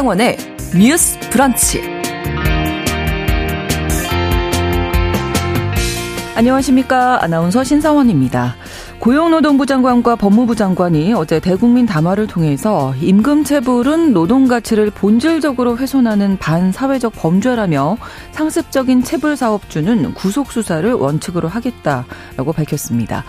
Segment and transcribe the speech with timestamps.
[0.00, 0.38] 신성원의
[0.78, 1.82] 뉴스 브런치.
[6.34, 7.22] 안녕하십니까.
[7.22, 8.56] 아나운서 신성원입니다.
[8.98, 17.12] 고용노동부 장관과 법무부 장관이 어제 대국민 담화를 통해서 임금 체불은 노동 가치를 본질적으로 훼손하는 반사회적
[17.16, 17.98] 범죄라며
[18.32, 23.24] 상습적인 체불 사업주는 구속 수사를 원칙으로 하겠다라고 밝혔습니다.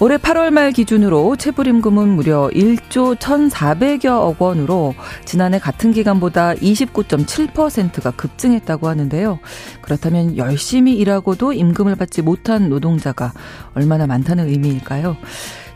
[0.00, 4.94] 올해 8월 말 기준으로 체불임금은 무려 1조 1,400여억 원으로
[5.24, 9.40] 지난해 같은 기간보다 29.7%가 급증했다고 하는데요.
[9.82, 13.32] 그렇다면 열심히 일하고도 임금을 받지 못한 노동자가
[13.74, 15.16] 얼마나 많다는 의미일까요?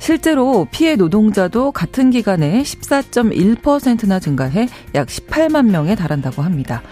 [0.02, 4.66] 실제로 피해 노동자도 같은 기간에 14.1%나 증가해
[4.97, 6.83] 약 18만 명에 달한다고 합니다.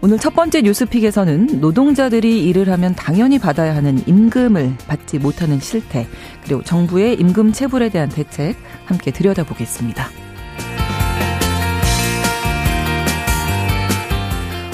[0.00, 6.06] 오늘 첫 번째 뉴스픽에서는 노동자들이 일을 하면 당연히 받아야 하는 임금을 받지 못하는 실태,
[6.44, 10.29] 그리고 정부의 임금 체불에 대한 대책 함께 들여다보겠습니다.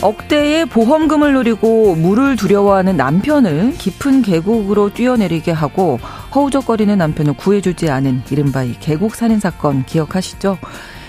[0.03, 5.99] 억대의 보험금을 노리고 물을 두려워하는 남편을 깊은 계곡으로 뛰어내리게 하고
[6.35, 10.59] 허우적거리는 남편을 구해주지 않은 이른바 이 계곡 살인 사건 기억하시죠?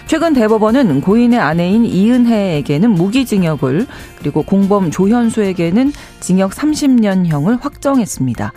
[0.07, 3.87] 최근 대법원은 고인의 아내인 이은혜에게는 무기징역을
[4.19, 5.91] 그리고 공범 조현수에게는
[6.21, 8.53] 징역 30년형을 확정했습니다.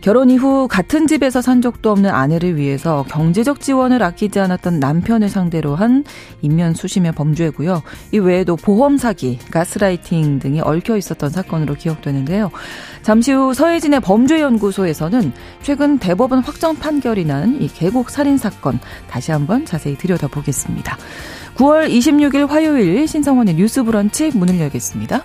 [0.00, 5.74] 결혼 이후 같은 집에서 산 적도 없는 아내를 위해서 경제적 지원을 아끼지 않았던 남편을 상대로
[5.74, 6.04] 한
[6.40, 7.82] 인면 수심의 범죄고요.
[8.12, 12.50] 이 외에도 보험 사기, 가스라이팅 등이 얽혀 있었던 사건으로 기억되는데요.
[13.02, 15.32] 잠시 후 서해진의 범죄연구소에서는
[15.62, 20.96] 최근 대법원 확정 판결이 난 이 계곡 살인 사건 다시 한번 자세히 들여다보겠습니다.
[21.56, 25.24] 9월 26일 화요일 신성원의 뉴스 브런치 문을 열겠습니다.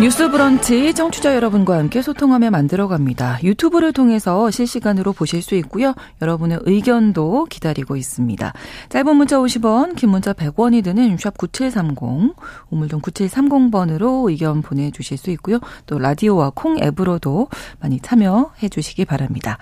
[0.00, 3.38] 뉴스 브런치 청취자 여러분과 함께 소통하며 만들어갑니다.
[3.44, 5.94] 유튜브를 통해서 실시간으로 보실 수 있고요.
[6.20, 8.52] 여러분의 의견도 기다리고 있습니다.
[8.88, 12.34] 짧은 문자 50원, 긴 문자 100원이 드는 샵 9730,
[12.70, 15.60] 우물정 9730번으로 의견 보내주실 수 있고요.
[15.86, 19.58] 또 라디오와 콩 앱으로도 많이 참여해 주시기 바랍니다.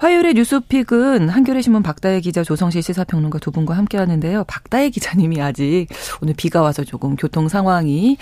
[0.00, 4.44] 화요일의 뉴스픽은 한겨레 신문 박다혜 기자 조성실 시사평론가 두 분과 함께 하는데요.
[4.44, 5.88] 박다혜 기자님이 아직
[6.22, 8.16] 오늘 비가 와서 조금 교통 상황이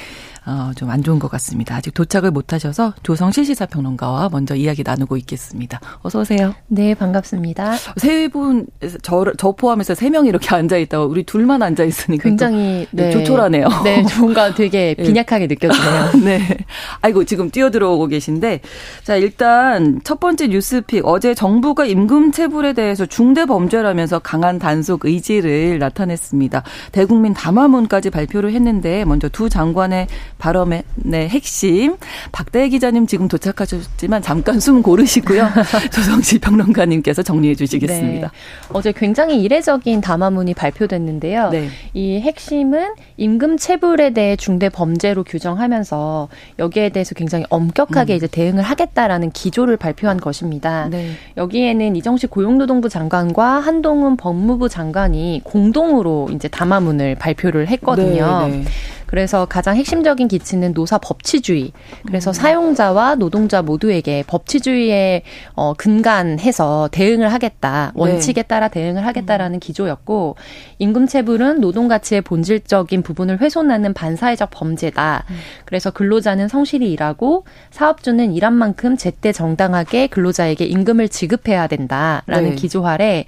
[0.44, 1.76] 어, 좀 안 좋은 것 같습니다.
[1.76, 5.80] 아직 도착을 못 하셔서 조성실 시사평론가와 먼저 이야기 나누고 있겠습니다.
[6.00, 6.54] 어서 오세요.
[6.66, 7.76] 네, 반갑습니다.
[7.98, 8.66] 세 분,
[9.02, 12.22] 저, 저 포함해서 세 명이 이렇게 앉아있다가 우리 둘만 앉아있으니까.
[12.22, 13.10] 굉장히, 네.
[13.10, 13.68] 조촐하네요.
[13.84, 15.54] 네, 뭔가 되게 빈약하게 네.
[15.54, 16.10] 느껴지네요.
[16.24, 16.58] 네.
[17.02, 18.60] 아이고, 지금 뛰어들어오고 계신데.
[19.04, 21.06] 자, 일단 첫 번째 뉴스픽.
[21.06, 26.62] 어제 정부 가 임금 체불에 대해서 중대 범죄라면서 강한 단속 의지를 나타냈습니다.
[26.92, 30.06] 대국민 담화문까지 발표를 했는데 먼저 두 장관의
[30.38, 30.84] 발언의
[31.28, 31.96] 핵심
[32.32, 35.48] 박대혜 기자님 지금 도착하셨지만 잠깐 숨 고르시고요.
[35.92, 38.28] 조성실 평론가님께서 정리해 주시겠습니다.
[38.28, 38.38] 네.
[38.72, 41.50] 어제 굉장히 이례적인 담화문이 발표됐는데요.
[41.50, 41.68] 네.
[41.94, 48.16] 이 핵심은 임금 체불에 대해 중대 범죄로 규정하면서 여기에 대해서 굉장히 엄격하게 음.
[48.16, 50.88] 이제 대응을 하겠다라는 기조를 발표한 것입니다.
[50.88, 51.12] 네.
[51.36, 58.46] 여기 에는 이정식 고용노동부 장관과 한동훈 법무부 장관이 공동으로 이제 담화문을 발표를 했거든요.
[58.48, 58.64] 네, 네.
[59.08, 61.72] 그래서 가장 핵심적인 기치는 노사 법치주의.
[62.06, 62.32] 그래서 음.
[62.32, 65.22] 사용자와 노동자 모두에게 법치주의에
[65.54, 67.92] 어, 근간해서 대응을 하겠다.
[67.94, 68.00] 네.
[68.00, 69.60] 원칙에 따라 대응을 하겠다라는 음.
[69.60, 70.36] 기조였고
[70.78, 75.24] 임금체불은 노동 가치의 본질적인 부분을 훼손하는 반사회적 범죄다.
[75.30, 75.36] 음.
[75.64, 82.54] 그래서 근로자는 성실히 일하고 사업주는 일한 만큼 제때 정당하게 근로자에게 임금을 지급해야 된다라는 네.
[82.54, 83.24] 기조 아래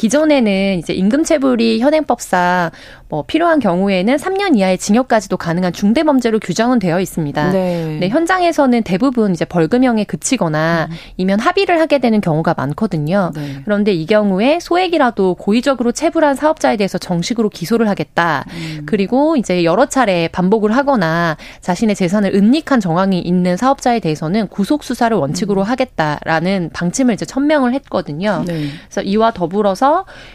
[0.00, 2.70] 기존에는 이제 임금체불이 현행법상
[3.10, 7.50] 뭐 필요한 경우에는 3년 이하의 징역까지도 가능한 중대 범죄로 규정은 되어 있습니다.
[7.50, 7.98] 네.
[8.00, 10.96] 네 현장에서는 대부분 이제 벌금형에 그치거나 음.
[11.18, 13.32] 이면 합의를 하게 되는 경우가 많거든요.
[13.34, 13.60] 네.
[13.64, 18.46] 그런데 이 경우에 소액이라도 고의적으로 체불한 사업자에 대해서 정식으로 기소를 하겠다.
[18.52, 18.86] 음.
[18.86, 25.14] 그리고 이제 여러 차례 반복을 하거나 자신의 재산을 은닉한 정황이 있는 사업자에 대해서는 구속 수사를
[25.14, 25.66] 원칙으로 음.
[25.66, 28.44] 하겠다라는 방침을 이제 천명을 했거든요.
[28.46, 28.68] 네.
[28.88, 29.89] 그래서 이와 더불어서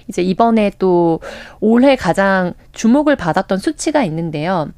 [0.07, 1.19] 이제 이번에 또
[1.59, 4.69] 올해 가장 주목을 받았던 수치가 있는데요.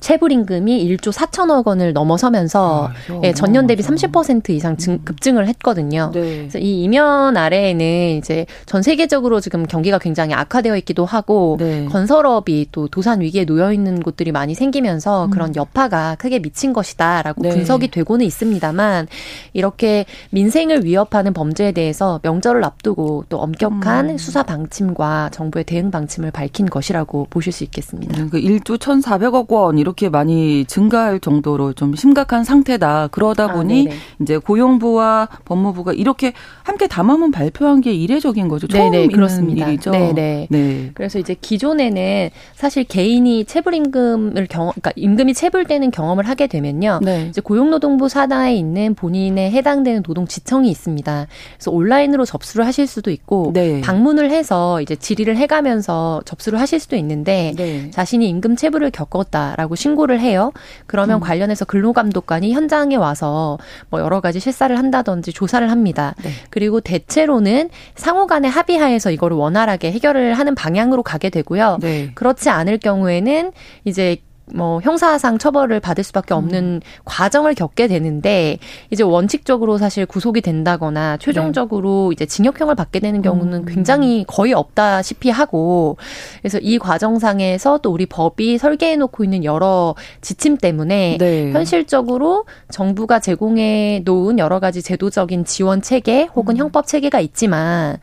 [0.00, 5.00] 체불임금이 1조 4천억 원을 넘어서면서 아, 예, 전년 대비 30% 이상 증, 음.
[5.04, 6.10] 급증을 했거든요.
[6.12, 6.38] 네.
[6.38, 11.84] 그래서 이 이면 아래에는 이제 전 세계적으로 지금 경기가 굉장히 악화되어 있기도 하고 네.
[11.86, 15.30] 건설업이 또 도산 위기에 놓여 있는 곳들이 많이 생기면서 음.
[15.30, 17.50] 그런 여파가 크게 미친 것이다라고 네.
[17.50, 19.08] 분석이 되고는 있습니다만
[19.52, 24.18] 이렇게 민생을 위협하는 범죄에 대해서 명절을 앞두고 또 엄격한 음.
[24.18, 28.26] 수사 방침과 정부의 대응 방침을 밝힌 것이라고 보실 수 있겠습니다.
[28.30, 33.08] 그 1조 1,400억 원 이렇게 많이 증가할 정도로 좀 심각한 상태다.
[33.08, 36.32] 그러다 아, 보니 아, 이제 고용부와 법무부가 이렇게
[36.62, 38.68] 함께 담화문 발표한 게 이례적인 거죠.
[38.68, 39.68] 처음 네네, 그렇습니다.
[39.68, 39.90] 일이죠.
[39.90, 40.46] 네네.
[40.50, 40.90] 네.
[40.94, 47.00] 그래서 이제 기존에는 사실 개인이 체불임금을 경험, 그러니까 임금이 체불되는 경험을 하게 되면요.
[47.02, 47.26] 네.
[47.28, 51.26] 이제 고용노동부 산하에 있는 본인에 해당되는 노동 지청이 있습니다.
[51.56, 53.80] 그래서 온라인으로 접수를 하실 수도 있고 네.
[53.80, 57.90] 방문을 해서 이제 질의를 해가면서 접수를 하실 수도 있는데 네.
[57.90, 60.52] 자신이 임금 체불을 겪었다라고 라고 신고를 해요.
[60.86, 61.20] 그러면 음.
[61.20, 63.58] 관련해서 근로감독관이 현장에 와서
[63.88, 66.14] 뭐 여러 가지 실사를 한다든지 조사를 합니다.
[66.22, 66.30] 네.
[66.50, 71.78] 그리고 대체로는 상호 간의 합의하에서 이거를 원활하게 해결을 하는 방향으로 가게 되고요.
[71.80, 72.10] 네.
[72.14, 73.52] 그렇지 않을 경우에는
[73.84, 76.80] 이제 뭐 형사상 처벌을 받을 수밖에 없는 음.
[77.04, 78.58] 과정을 겪게 되는데
[78.90, 82.12] 이제 원칙적으로 사실 구속이 된다거나 최종적으로 네.
[82.14, 83.64] 이제 징역형을 받게 되는 경우는 음.
[83.66, 85.96] 굉장히 거의 없다시피 하고
[86.40, 91.52] 그래서 이 과정상에서 또 우리 법이 설계해 놓고 있는 여러 지침 때문에 네.
[91.52, 96.58] 현실적으로 정부가 제공해 놓은 여러 가지 제도적인 지원 체계 혹은 음.
[96.58, 97.98] 형법 체계가 있지만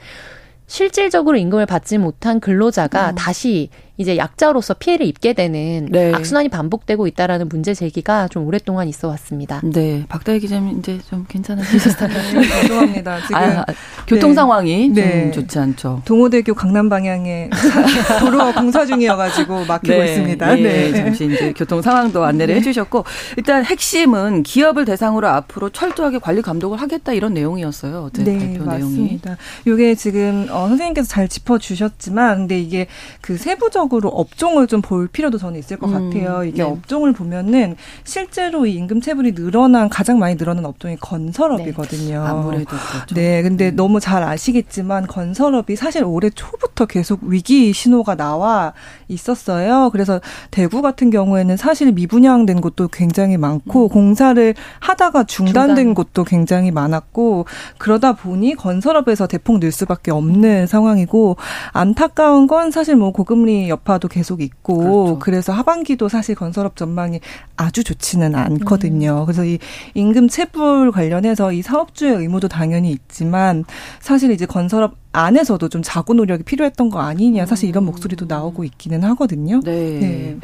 [0.68, 3.16] 실질적으로 임금을 받지 못한 근로자가 음.
[3.16, 3.70] 다시
[4.00, 6.14] 이제 약자로서 피해를 입게 되는 네.
[6.14, 9.60] 악순환이 반복되고 있다라는 문제 제기가 좀 오랫동안 있어 왔습니다.
[9.62, 10.06] 네.
[10.08, 12.10] 박다희 기자님 이제 좀 괜찮으시겠어요?
[12.62, 13.20] 죄송합니다.
[13.24, 13.66] 지금 아,
[14.08, 14.36] 교통 네.
[14.36, 15.24] 상황이 네.
[15.24, 16.02] 좀 좋지 않죠.
[16.06, 17.50] 동호대교 강남 방향에
[18.22, 20.06] 도로 공사 중이어가지고 막히고 네.
[20.06, 20.56] 있습니다.
[20.56, 20.62] 네.
[20.62, 20.94] 네.
[20.94, 22.62] 잠시 이제 교통 상황도 안내를 네.
[22.62, 23.04] 해주셨고
[23.36, 28.06] 일단 핵심은 기업을 대상으로 앞으로 철저하게 관리 감독을 하겠다 이런 내용이었어요.
[28.06, 29.36] 어제 네, 발표 맞습니다.
[29.66, 29.78] 내용이.
[29.84, 32.88] 이게 지금 어, 선생님께서 잘 짚어주셨지만 근데 이게
[33.20, 36.44] 그 세부적 전체적으로 업종을 좀 볼 필요도 저는 있을 것 음, 같아요.
[36.44, 36.70] 이게 네.
[36.70, 37.76] 업종을 보면은
[38.06, 42.22] 실제로 이 임금 체불이 늘어난 가장 많이 늘어난 업종이 건설업이거든요.
[42.22, 42.28] 네.
[42.28, 43.16] 아무래도 그렇죠.
[43.16, 43.76] 네, 근데 음.
[43.76, 48.74] 너무 잘 아시겠지만 건설업이 사실 올해 초부터 계속 위기 신호가 나와
[49.10, 49.90] 있었어요.
[49.92, 53.90] 그래서 대구 같은 경우에는 사실 미분양된 곳도 굉장히 많고 음.
[53.90, 55.94] 공사를 하다가 중단된 중단.
[55.94, 57.46] 곳도 굉장히 많았고
[57.78, 61.36] 그러다 보니 건설업에서 대폭 늘 수밖에 없는 상황이고
[61.74, 65.20] 안타까운 건 사실 뭐 고금리 여파도 계속 있고 그렇죠.
[65.20, 67.20] 그래서 하반기도 사실 건설업 전망이
[67.56, 69.22] 아주 좋지는 않거든요.
[69.22, 69.26] 음.
[69.26, 69.58] 그래서 이
[69.94, 73.66] 임금 체불 관련해서 이 사업주의 의무도 당연히 있지만
[74.00, 79.04] 사실 이제 건설업 안에서도 좀 자구 노력이 필요했던 거 아니냐 사실 이런 목소리도 나오고 있기는
[79.04, 79.60] 하거든요.
[79.64, 80.00] 네.
[80.00, 80.38] 네.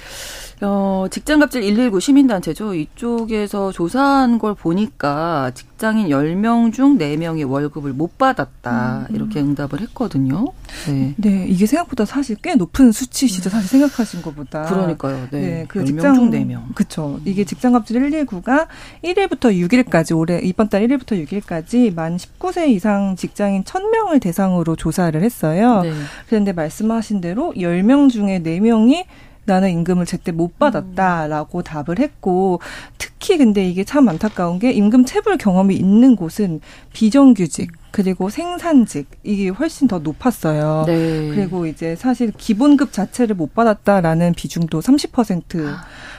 [0.62, 2.75] 어, 직장 갑질 119 시민단체죠.
[2.75, 9.07] 이쪽에서 조사한 걸 보니까 직장인 10명 중 4명이 월급을 못 받았다.
[9.09, 9.15] 음.
[9.15, 10.45] 이렇게 응답을 했거든요.
[10.88, 11.13] 네.
[11.18, 11.45] 네.
[11.50, 13.50] 이게 생각보다 사실 꽤 높은 수치시죠.
[13.50, 14.63] 사실 생각하신 것보다.
[14.63, 15.27] 그러니까요.
[15.31, 15.39] 네.
[15.41, 15.65] 네.
[15.68, 16.73] 그 직장 중 4명.
[16.73, 17.19] 그쵸.
[17.25, 18.68] 이게 직장 갑질 119가
[19.03, 25.81] 1일부터 6일까지 올해 이번 달 1일부터 6일까지 만 19세 이상 직장인 1000명을 대상으로 조사를 했어요.
[25.81, 25.92] 네.
[26.28, 29.06] 그런데 말씀하신 대로 10명 중에 4명이
[29.46, 31.63] 나는 임금을 제때 못 받았다라고 음.
[31.63, 32.60] 답을 했고
[32.98, 36.62] 특히 근데 이게 참 안타까운 게 임금 체불 경험이 있는 곳은
[36.94, 40.83] 비정규직 그리고 생산직 이게 훨씬 더 높았어요.
[40.86, 41.30] 네.
[41.33, 45.78] 그리고 이제 사실 기본급 자체를 못 받았다라는 비중도 30%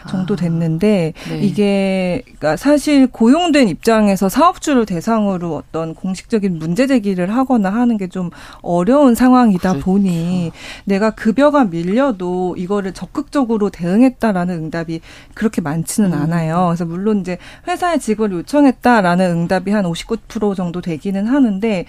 [0.09, 0.37] 정도 아.
[0.37, 1.41] 됐는데 아, 네.
[1.43, 8.31] 이게 그러니까 사실 고용된 입장에서 사업주를 대상으로 어떤 공식적인 문제 제기를 하거나 하는 게 좀
[8.63, 9.85] 어려운 상황이다 그렇죠.
[9.85, 10.53] 보니
[10.85, 15.01] 내가 급여가 밀려도 이거를 적극적으로 대응했다라는 응답이
[15.35, 16.19] 그렇게 많지는 음.
[16.19, 16.67] 않아요.
[16.69, 21.87] 그래서 물론 이제 회사에 직원을 요청했다라는 응답이 한 59% 정도 되기는 하는데 있는데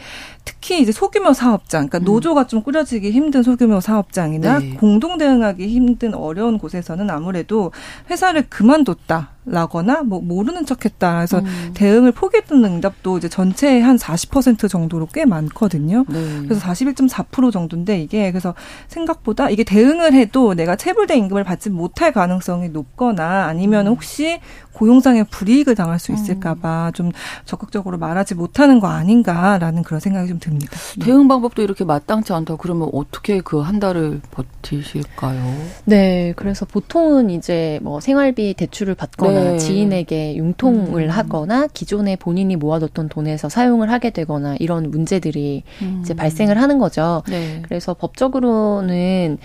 [0.47, 2.13] 특히 이제 소규모 사업장, 그러니까 음.
[2.13, 4.69] 노조가 좀 꾸려지기 힘든 소규모 사업장이나 네.
[4.79, 7.73] 공동 대응하기 힘든 어려운 곳에서는 아무래도
[8.09, 9.31] 회사를 그만뒀다.
[9.49, 11.71] 라거나 뭐 모르는 척했다 해서 음.
[11.73, 16.03] 대응을 포기했던 응답도 이제 전체의 한 40% 정도로 꽤 많거든요.
[16.09, 16.41] 네.
[16.43, 18.53] 그래서 41.4% 정도인데 이게 그래서
[18.89, 23.93] 생각보다 이게 대응을 해도 내가 체불대 임금을 받지 못할 가능성이 높거나 아니면 음.
[23.93, 24.39] 혹시
[24.73, 26.93] 고용상의 불이익을 당할 수 있을까봐 음.
[26.93, 27.11] 좀
[27.45, 30.71] 적극적으로 말하지 못하는 거 아닌가라는 그런 생각이 좀 듭니다.
[30.97, 31.05] 네.
[31.05, 32.55] 대응 방법도 이렇게 마땅치 않다.
[32.57, 35.43] 그러면 어떻게 그 한 달을 버티실까요?
[35.85, 39.57] 네, 그래서 보통은 이제 뭐 생활비 대출을 받거나 네.
[39.57, 41.09] 지인에게 융통을 음.
[41.09, 45.99] 하거나 기존에 본인이 모아뒀던 돈에서 사용을 하게 되거나 이런 문제들이 음.
[46.01, 47.23] 이제 발생을 하는 거죠.
[47.27, 47.61] 네.
[47.63, 49.37] 그래서 법적으로는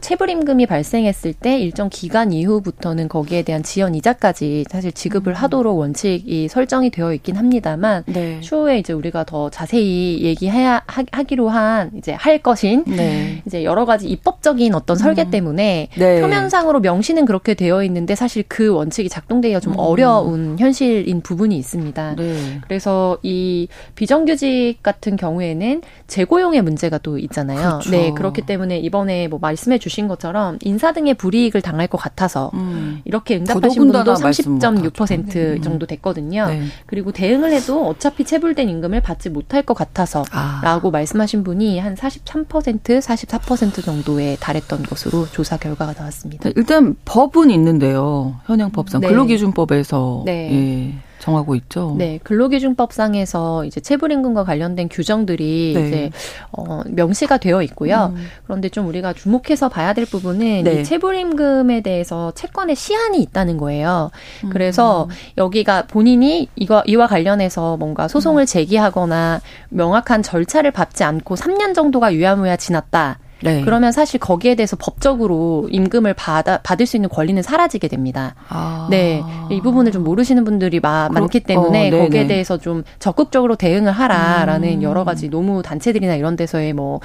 [0.00, 5.34] 체불임금이 발생했을 때 일정 기간 이후부터는 거기에 대한 지연 이자까지 사실 지급을 음.
[5.34, 8.40] 하도록 원칙이 설정이 되어 있긴 합니다만 네.
[8.40, 13.42] 추후에 이제 우리가 더 자세히 얘기해야 하, 기로 한 이제 할 것인 네.
[13.46, 15.30] 이제 여러 가지 입법적인 어떤 설계 음.
[15.30, 16.20] 때문에 네.
[16.20, 19.78] 표면상으로 명시는 그렇게 되어 있는데 사실 그 원칙이 작동되기가 좀 음.
[19.78, 22.16] 어려운 현실인 부분이 있습니다.
[22.16, 22.60] 네.
[22.66, 27.80] 그래서 이 비정규직 같은 경우에는 재고용의 문제가 또 있잖아요.
[27.80, 27.90] 그렇죠.
[27.90, 33.00] 네, 그렇기 때문에 이번에 뭐 말씀해 주신 것처럼 인사 등의 불이익을 당할 것 같아서 음.
[33.04, 35.62] 이렇게 응답하신 분도 30.6% 음.
[35.62, 36.46] 정도 됐거든요.
[36.46, 36.62] 네.
[36.86, 40.90] 그리고 대응을 해도 어차피 체불된 임금을 받지 못할 것 같아 서라고 아.
[40.90, 46.50] 말씀하신 분이 한 43%, 44% 정도에 달했던 것으로 조사 결과가 나왔습니다.
[46.56, 48.36] 일단 법은 있는데요.
[48.46, 49.08] 현행 법상 네.
[49.08, 50.52] 근로기준법에서 네.
[50.52, 51.11] 예.
[51.22, 51.94] 정하고 있죠.
[51.96, 55.86] 네, 근로기준법상에서 이제 체불임금과 관련된 규정들이 네.
[55.86, 56.10] 이제
[56.50, 58.12] 어, 명시가 되어 있고요.
[58.16, 58.26] 음.
[58.44, 60.80] 그런데 좀 우리가 주목해서 봐야 될 부분은 네.
[60.80, 64.10] 이 체불임금에 대해서 채권의 시한이 있다는 거예요.
[64.42, 64.50] 음.
[64.50, 68.46] 그래서 여기가 본인이 이거 이와 관련해서 뭔가 소송을 음.
[68.46, 73.20] 제기하거나 명확한 절차를 밟지 않고 3년 정도가 유야무야 지났다.
[73.42, 73.62] 네.
[73.62, 78.34] 그러면 사실 거기에 대해서 법적으로 임금을 받아, 받을 수 있는 권리는 사라지게 됩니다.
[78.48, 78.88] 아.
[78.90, 79.22] 네.
[79.50, 83.92] 이 부분을 좀 모르시는 분들이 마, 그렇, 많기 때문에 어, 거기에 대해서 좀 적극적으로 대응을
[83.92, 84.82] 하라라는 음.
[84.82, 87.00] 여러 가지 노무 단체들이나 이런 데서의 뭐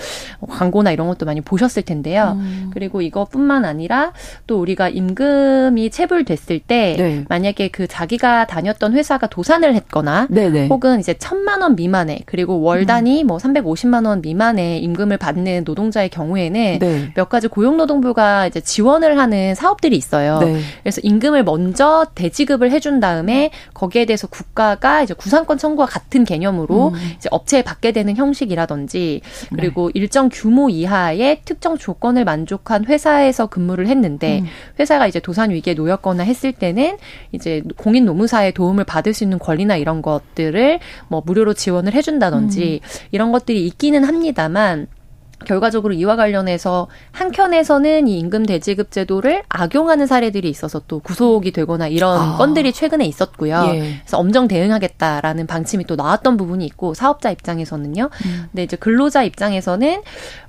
[0.47, 2.33] 광고나 이런 것도 많이 보셨을 텐데요.
[2.35, 2.69] 음.
[2.73, 4.13] 그리고 이것뿐만 아니라
[4.45, 7.25] 또 우리가 임금이 체불됐을 때 네.
[7.29, 10.67] 만약에 그 자기가 다녔던 회사가 도산을 했거나 네네.
[10.67, 13.27] 혹은 이제 천만 원 미만의 그리고 월 단위 음.
[13.27, 17.11] 뭐 350만 원 미만의 임금을 받는 노동자의 경우 경우에는 네.
[17.15, 20.39] 몇 가지 고용노동부가 이제 지원을 하는 사업들이 있어요.
[20.39, 20.59] 네.
[20.83, 26.93] 그래서 임금을 먼저 대지급을 해준 다음에 거기에 대해서 국가가 이제 구상권 청구와 같은 개념으로 음.
[27.17, 29.21] 이제 업체에 받게 되는 형식이라든지
[29.55, 29.99] 그리고 네.
[29.99, 34.47] 일정 규모 이하의 특정 조건을 만족한 회사에서 근무를 했는데 음.
[34.79, 36.97] 회사가 이제 도산 위기에 놓였거나 했을 때는
[37.31, 42.87] 이제 공인 노무사의 도움을 받을 수 있는 권리나 이런 것들을 뭐 무료로 지원을 해준다든지 음.
[43.11, 44.87] 이런 것들이 있기는 합니다만
[45.45, 52.19] 결과적으로 이와 관련해서 한켠에서는 이 임금 대지급 제도를 악용하는 사례들이 있어서 또 구속이 되거나 이런
[52.19, 52.37] 아.
[52.37, 53.63] 건들이 최근에 있었고요.
[53.73, 53.79] 예.
[53.99, 58.09] 그래서 엄정 대응하겠다라는 방침이 또 나왔던 부분이 있고 사업자 입장에서는요.
[58.25, 58.45] 음.
[58.51, 60.01] 근데 이제 근로자 입장에서는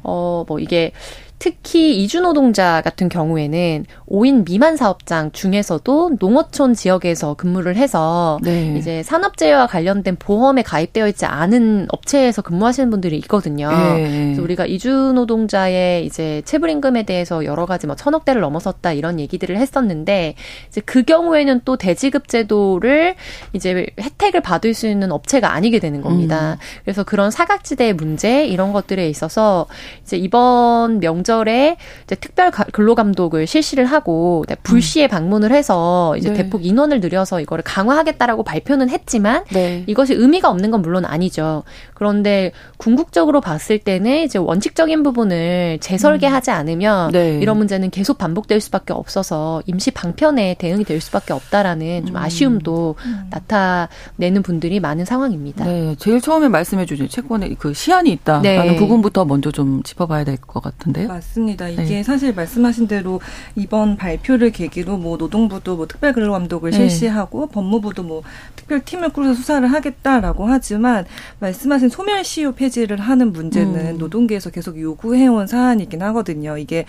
[0.03, 0.93] 어 뭐 이게
[1.39, 8.75] 특히 이주 노동자 같은 경우에는 5인 미만 사업장 중에서도 농어촌 지역에서 근무를 해서 네.
[8.77, 13.71] 이제 산업재해와 관련된 보험에 가입되어 있지 않은 업체에서 근무하시는 분들이 있거든요.
[13.71, 14.25] 네.
[14.25, 19.57] 그래서 우리가 이주 노동자의 이제 체불임금에 대해서 여러 가지 뭐 천억 대를 넘어섰다 이런 얘기들을
[19.57, 20.35] 했었는데
[20.69, 23.15] 이제 그 경우에는 또 대지급 제도를
[23.53, 26.55] 이제 혜택을 받을 수 있는 업체가 아니게 되는 겁니다.
[26.55, 26.59] 음.
[26.85, 29.67] 그래서 그런 사각지대의 문제 이런 것들에 있어서
[30.03, 35.09] 이제 이번 명 명절에 이제 특별 근로 감독을 실시를 하고 불시에 음.
[35.09, 36.43] 방문을 해서 이제 네.
[36.43, 39.85] 대폭 인원을 늘려서 이거를 강화하겠다라고 발표는 했지만 네.
[39.87, 41.63] 이것이 의미가 없는 건 물론 아니죠.
[41.95, 46.57] 그런데 궁극적으로 봤을 때는 이제 원칙적인 부분을 재설계하지 음.
[46.57, 47.39] 않으면 네.
[47.41, 52.23] 이런 문제는 계속 반복될 수밖에 없어서 임시 방편에 대응이 될 수밖에 없다라는 좀 음.
[52.23, 53.31] 아쉬움도 음.
[53.31, 55.65] 나타내는 분들이 많은 상황입니다.
[55.67, 58.77] 네, 제일 처음에 말씀해 주신 채권에 그 시한이 있다라는 네.
[58.77, 61.09] 부분부터 먼저 좀 짚어봐야 될 것 같은데요.
[61.19, 61.69] 맞습니다.
[61.69, 62.03] 이게 네.
[62.03, 63.21] 사실 말씀하신 대로
[63.57, 66.77] 이번 발표를 계기로 뭐 노동부도 뭐 특별 근로 감독을 네.
[66.77, 68.23] 실시하고 법무부도 뭐
[68.57, 71.05] 특별 팀을 꾸려서 수사를 하겠다라고 하지만
[71.41, 73.99] 말씀하신 소멸 시효 폐지를 하는 문제는 음.
[73.99, 76.57] 노동계에서 계속 요구해온 사안이긴 하거든요.
[76.57, 76.85] 이게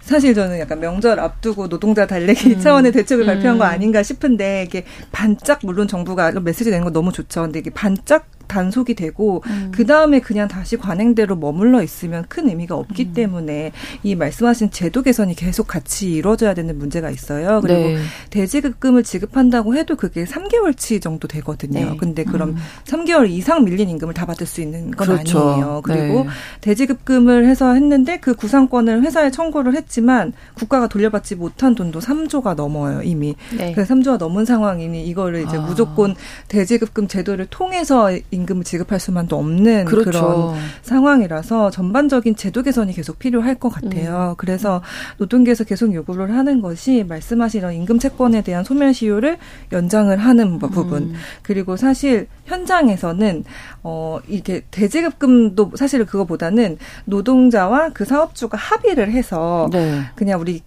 [0.00, 2.60] 사실 저는 약간 명절 앞두고 노동자 달래기 음.
[2.60, 3.70] 차원의 대책을 발표한 거 음.
[3.70, 7.42] 아닌가 싶은데 이게 반짝 물론 정부가 메시지 내는 거 너무 좋죠.
[7.42, 9.72] 근데 이게 반짝 단속이 되고 음.
[9.74, 13.12] 그 다음에 그냥 다시 관행대로 머물러 있으면 큰 의미가 없기 음.
[13.14, 13.72] 때문에
[14.02, 17.60] 이 말씀하신 제도 개선이 계속 같이 이루어져야 되는 문제가 있어요.
[17.60, 17.98] 그리고 네.
[18.30, 21.90] 대지급금을 지급한다고 해도 그게 3개월치 정도 되거든요.
[21.90, 21.96] 네.
[21.96, 22.56] 근데 그럼 음.
[22.84, 25.50] 3개월 이상 밀린 임금을 다 받을 수 있는 건 그렇죠.
[25.50, 25.80] 아니에요.
[25.84, 26.28] 그리고 네.
[26.60, 33.34] 대지급금을 해서 했는데 그 구상권을 회사에 청구를 했지만 국가가 돌려받지 못한 돈도 3조가 넘어요 이미.
[33.56, 33.72] 네.
[33.72, 35.60] 그래서 3조가 넘은 상황이니 이거를 이제 아.
[35.60, 36.14] 무조건
[36.48, 40.10] 대지급금 제도를 통해서 임금을 지급할 수만도 없는 그렇죠.
[40.10, 44.30] 그런 상황이라서 전반적인 제도 개선이 계속 필요할 것 같아요.
[44.30, 44.34] 음.
[44.36, 44.82] 그래서
[45.18, 49.38] 노동계에서 계속 요구를 하는 것이 말씀하신 이런 임금 채권에 대한 소멸 시효를
[49.72, 51.14] 연장을 하는 부분 음.
[51.42, 53.44] 그리고 사실 현장에서는
[53.86, 60.00] 어 이렇게 대지급금도 사실 그거보다는 노동자와 그 사업주가 합의를 해서 네.
[60.14, 60.62] 그냥 우리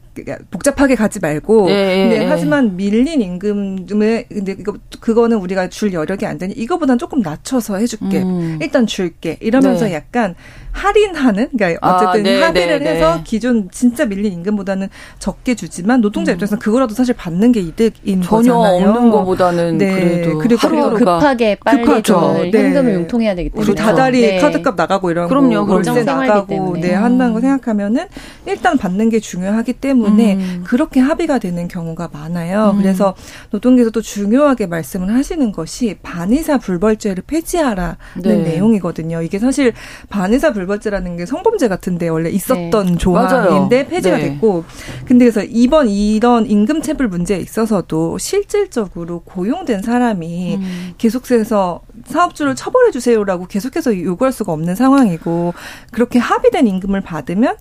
[0.51, 2.27] 복잡하게 가지 말고 예, 근데 예.
[2.27, 8.21] 하지만 밀린 임금을 근데 이거 그거는 우리가 줄 여력이 안 되니 이거보단 조금 낮춰서 해줄게
[8.21, 8.59] 음.
[8.61, 9.93] 일단 줄게 이러면서 네.
[9.93, 10.35] 약간
[10.77, 13.21] 할인하는 그러니까 아, 어쨌든 아, 네, 합의를 네, 해서 네.
[13.25, 16.35] 기존 진짜 밀린 임금보다는 적게 주지만 노동자 음.
[16.35, 18.89] 입장에서는 그거라도 사실 받는 게 이득인 전혀 거잖아요.
[18.89, 19.91] 없는 거보다는 네.
[19.91, 22.63] 그래도 그리고 하루 급하게 빨리 좀 네.
[22.63, 24.39] 현금을 융통해야 되기 때문에 우리 다달이 네.
[24.39, 25.65] 카드값 나가고 이런 그럼요.
[25.65, 28.05] 거 월세 나가고 네 한다는 거 생각하면은
[28.45, 30.63] 일단 받는 게 중요하기 때문에 음.
[30.65, 32.73] 그렇게 합의가 되는 경우가 많아요.
[32.75, 32.81] 음.
[32.81, 33.15] 그래서
[33.49, 38.35] 노동계에서도 중요하게 말씀을 하시는 것이 반의사 불벌죄를 폐지하라는 네.
[38.35, 39.23] 내용이거든요.
[39.23, 39.73] 이게 사실
[40.09, 42.97] 반의사 불 벌죄라는 게 성범죄 같은데 원래 있었던 네.
[42.97, 44.29] 조항인데 폐지가 네.
[44.29, 44.65] 됐고
[45.05, 50.93] 근데 그래서 이번 이런 임금 체불 문제에 있어서도 실질적으로 고용된 사람이 음.
[50.97, 55.53] 계속해서 사업주를 처벌해 주세요라고 계속해서 요구할 수가 없는 상황이고
[55.91, 57.55] 그렇게 합의된 임금을 받으면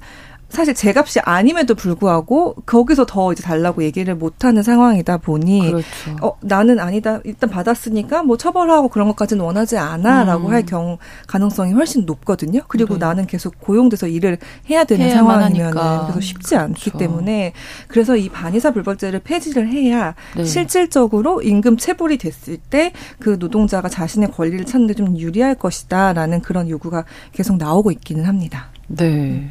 [0.56, 5.86] 사실 제 값이 아님에도 불구하고 거기서 더 이제 달라고 얘기를 못하는 상황이다 보니 그렇죠.
[6.22, 10.52] 어 나는 아니다 일단 받았으니까 뭐 처벌하고 그런 것까지는 원하지 않아라고 음.
[10.52, 12.62] 할 경우 가능성이 훨씬 높거든요.
[12.68, 13.06] 그리고 네.
[13.06, 16.98] 나는 계속 고용돼서 일을 해야 되는 상황이면 그래서 쉽지 않기 그렇죠.
[16.98, 17.52] 때문에
[17.86, 20.44] 그래서 이 반의사 불벌죄를 폐지를 해야 네.
[20.44, 27.04] 실질적으로 임금 체불이 됐을 때 그 노동자가 자신의 권리를 찾는데 좀 유리할 것이다라는 그런 요구가
[27.32, 28.70] 계속 나오고 있기는 합니다.
[28.88, 29.50] 네.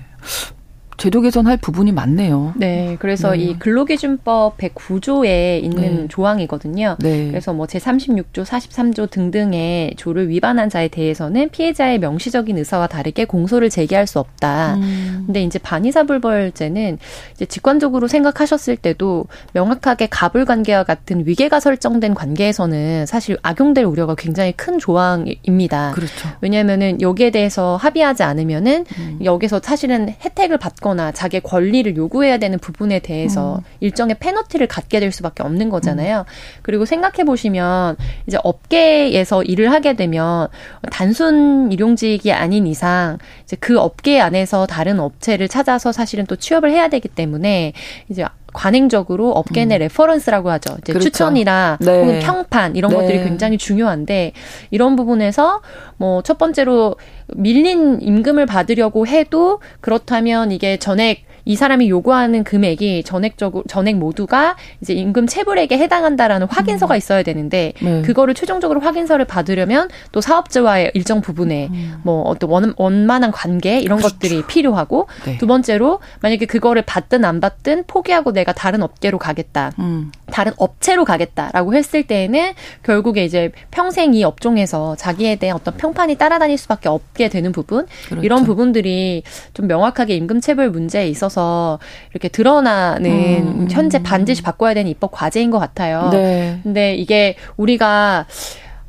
[0.97, 2.53] 제도 개선할 부분이 많네요.
[2.55, 3.39] 네, 그래서 네.
[3.39, 6.07] 이 근로기준법 109조에 있는 네.
[6.07, 6.97] 조항이거든요.
[6.99, 7.27] 네.
[7.27, 14.07] 그래서 뭐 제36조, 43조 등등의 조를 위반한 자에 대해서는 피해자의 명시적인 의사와 다르게 공소를 제기할
[14.07, 14.75] 수 없다.
[14.75, 15.23] 음.
[15.25, 16.97] 근데 이제 반의사불벌죄는
[17.33, 24.53] 이제 직관적으로 생각하셨을 때도 명확하게 가불 관계와 같은 위계가 설정된 관계에서는 사실 악용될 우려가 굉장히
[24.53, 25.91] 큰 조항입니다.
[25.91, 26.29] 그렇죠.
[26.39, 29.19] 왜냐하면은 여기에 대해서 합의하지 않으면은 음.
[29.23, 33.61] 여기서 사실은 혜택을 받고 받거나 자기의 권리를 요구해야 되는 부분에 대해서 음.
[33.79, 36.19] 일정의 페너티를 갖게 될 수밖에 없는 거잖아요.
[36.19, 36.59] 음.
[36.61, 40.47] 그리고 생각해 보시면 이제 업계에서 일을 하게 되면
[40.91, 46.87] 단순 일용직이 아닌 이상 이제 그 업계 안에서 다른 업체를 찾아서 사실은 또 취업을 해야
[46.87, 47.73] 되기 때문에
[48.09, 48.23] 이제
[48.55, 49.79] 관행적으로 업계 내 음.
[49.79, 50.75] reference라고 하죠.
[50.79, 51.09] 이제 그렇죠.
[51.09, 52.01] 추천이나 네.
[52.01, 52.97] 혹은 평판 이런 네.
[52.97, 54.31] 것들이 굉장히 중요한데
[54.71, 55.61] 이런 부분에서
[55.97, 56.95] 뭐 첫 번째로
[57.35, 64.93] 밀린 임금을 받으려고 해도 그렇다면 이게 전액 이 사람이 요구하는 금액이 전액적으로 전액 모두가 이제
[64.93, 66.97] 임금 체불액에 해당한다라는 확인서가 음.
[66.97, 68.01] 있어야 되는데 네.
[68.01, 72.01] 그거를 최종적으로 확인서를 받으려면 또 사업자와의 일정 부분에 음.
[72.03, 74.15] 뭐 어떤 원, 원만한 관계 이런 그렇죠.
[74.15, 75.37] 것들이 필요하고 네.
[75.37, 79.71] 두 번째로 만약에 그거를 받든 안 받든 포기하고 내가 다른 업계로 가겠다.
[79.79, 80.11] 음.
[80.27, 82.53] 다른 업체로 가겠다라고 했을 때에는
[82.83, 88.23] 결국에 이제 평생 이 업종에서 자기에 대한 어떤 평판이 따라다닐 수밖에 없게 되는 부분 그렇죠.
[88.25, 91.79] 이런 부분들이 좀 명확하게 임금 체불 문제에 있어서 있어서
[92.11, 93.67] 이렇게 드러나는 음.
[93.69, 96.09] 현재 반드시 바꿔야 되는 입법 과제인 것 같아요.
[96.11, 96.59] 네.
[96.63, 98.25] 근데 이게 우리가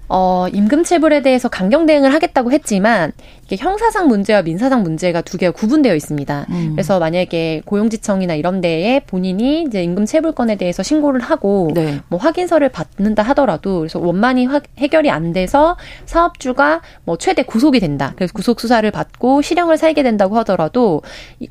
[0.09, 3.13] 어, 임금체불에 대해서 강경 대응을 하겠다고 했지만
[3.55, 6.47] 형사상 문제와 민사상 문제가 두 개가 구분되어 있습니다.
[6.51, 6.73] 음.
[6.75, 12.01] 그래서 만약에 고용지청이나 이런 데에 본인이 이제 임금 체불권에 대해서 신고를 하고 네.
[12.09, 18.15] 뭐 확인서를 받는다 하더라도 그래서 원만히 화, 해결이 안 돼서 사업주가 뭐 최대 구속이 된다.
[18.17, 21.03] 그래서 구속 수사를 받고 실형을 살게 된다고 하더라도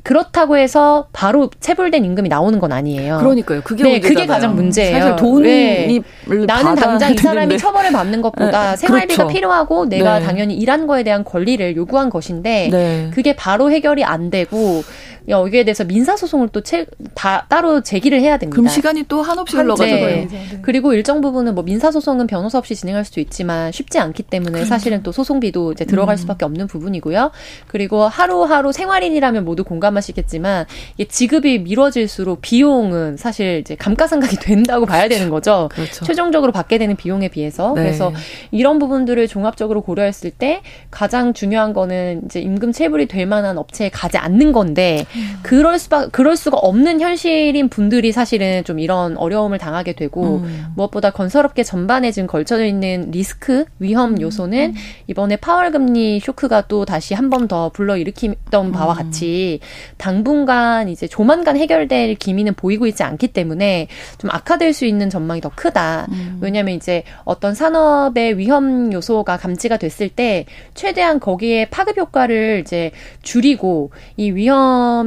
[0.02, 3.18] 그렇다고 해서 바로 체불된 임금이 나오는 건 아니에요.
[3.18, 3.62] 그러니까요.
[3.62, 4.98] 그게 네, 그게 가장 문제예요.
[4.98, 6.02] 사실 돈이 네.
[6.46, 8.76] 나는 당장 이 사람이 처벌을 받는 것보다 네.
[8.76, 9.32] 생활비가 그렇죠.
[9.32, 10.26] 필요하고 내가 네.
[10.26, 13.10] 당연히 일하는 거에 대한 권리를 요구한 것인데 네.
[13.14, 14.82] 그게 바로 해결이 안 되고
[15.28, 18.54] 여기에 대해서 민사 소송을 또 채, 다, 따로 제기를 해야 됩니다.
[18.54, 19.84] 그럼 시간이 또 한없이 흘러가죠.
[19.84, 20.28] 네.
[20.30, 20.58] 네.
[20.62, 24.68] 그리고 일정 부분은 뭐 민사 소송은 변호사 없이 진행할 수도 있지만 쉽지 않기 때문에 그러니까.
[24.68, 26.16] 사실은 또 소송비도 이제 들어갈 음.
[26.16, 27.32] 수밖에 없는 부분이고요.
[27.66, 35.28] 그리고 하루하루 생활인이라면 모두 공감하시겠지만 이게 지급이 미뤄질수록 비용은 사실 이제 감가상각이 된다고 봐야 되는
[35.28, 35.68] 거죠.
[35.72, 36.04] 그렇죠.
[36.04, 37.82] 최종적으로 받게 되는 비용에 비해서 네.
[37.82, 38.12] 그래서
[38.52, 44.16] 이런 부분들을 종합적으로 고려했을 때 가장 중요한 거는 이제 임금 체불이 될 만한 업체에 가지
[44.18, 45.06] 않는 건데
[45.42, 50.66] 그럴 수밖 그럴 수가 없는 현실인 분들이 사실은 좀 이런 어려움을 당하게 되고 음.
[50.74, 54.20] 무엇보다 건설업계 전반에 지금 걸쳐 있는 리스크 위험 음.
[54.20, 54.74] 요소는 음.
[55.06, 58.96] 이번에 파월 금리 쇼크가 또 다시 한 번 더 불러일으키던 바와 음.
[58.96, 59.60] 같이
[59.98, 65.50] 당분간 이제 조만간 해결될 기미는 보이고 있지 않기 때문에 좀 악화될 수 있는 전망이 더
[65.54, 66.06] 크다.
[66.10, 66.38] 음.
[66.40, 72.90] 왜냐하면 이제 어떤 산업의 위험 요소가 감지가 됐을 때 최대한 거기에 파급 효과를 이제
[73.22, 74.56] 줄이고 이 위험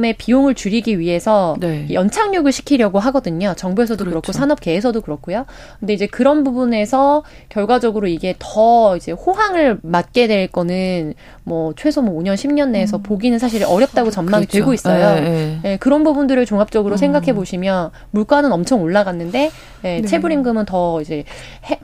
[0.00, 1.86] 점점의 비용을 줄이기 위해서 네.
[1.92, 3.54] 연착륙을 시키려고 하거든요.
[3.56, 4.10] 정부에서도 그렇죠.
[4.10, 5.46] 그렇고 산업계에서도 그렇고요.
[5.78, 12.20] 근데 이제 그런 부분에서 결과적으로 이게 더 이제 호황을 맞게 될 거는 뭐 최소 뭐
[12.22, 13.02] 5년 10년 내에서 음.
[13.02, 14.58] 보기는 사실 어렵다고 전망이 그렇죠.
[14.58, 15.14] 되고 있어요.
[15.16, 15.58] 네, 네.
[15.62, 16.96] 네, 그런 부분들을 종합적으로 음.
[16.96, 19.50] 생각해 보시면 물가는 엄청 올라갔는데
[19.82, 21.24] 네, 체불임금은 더 이제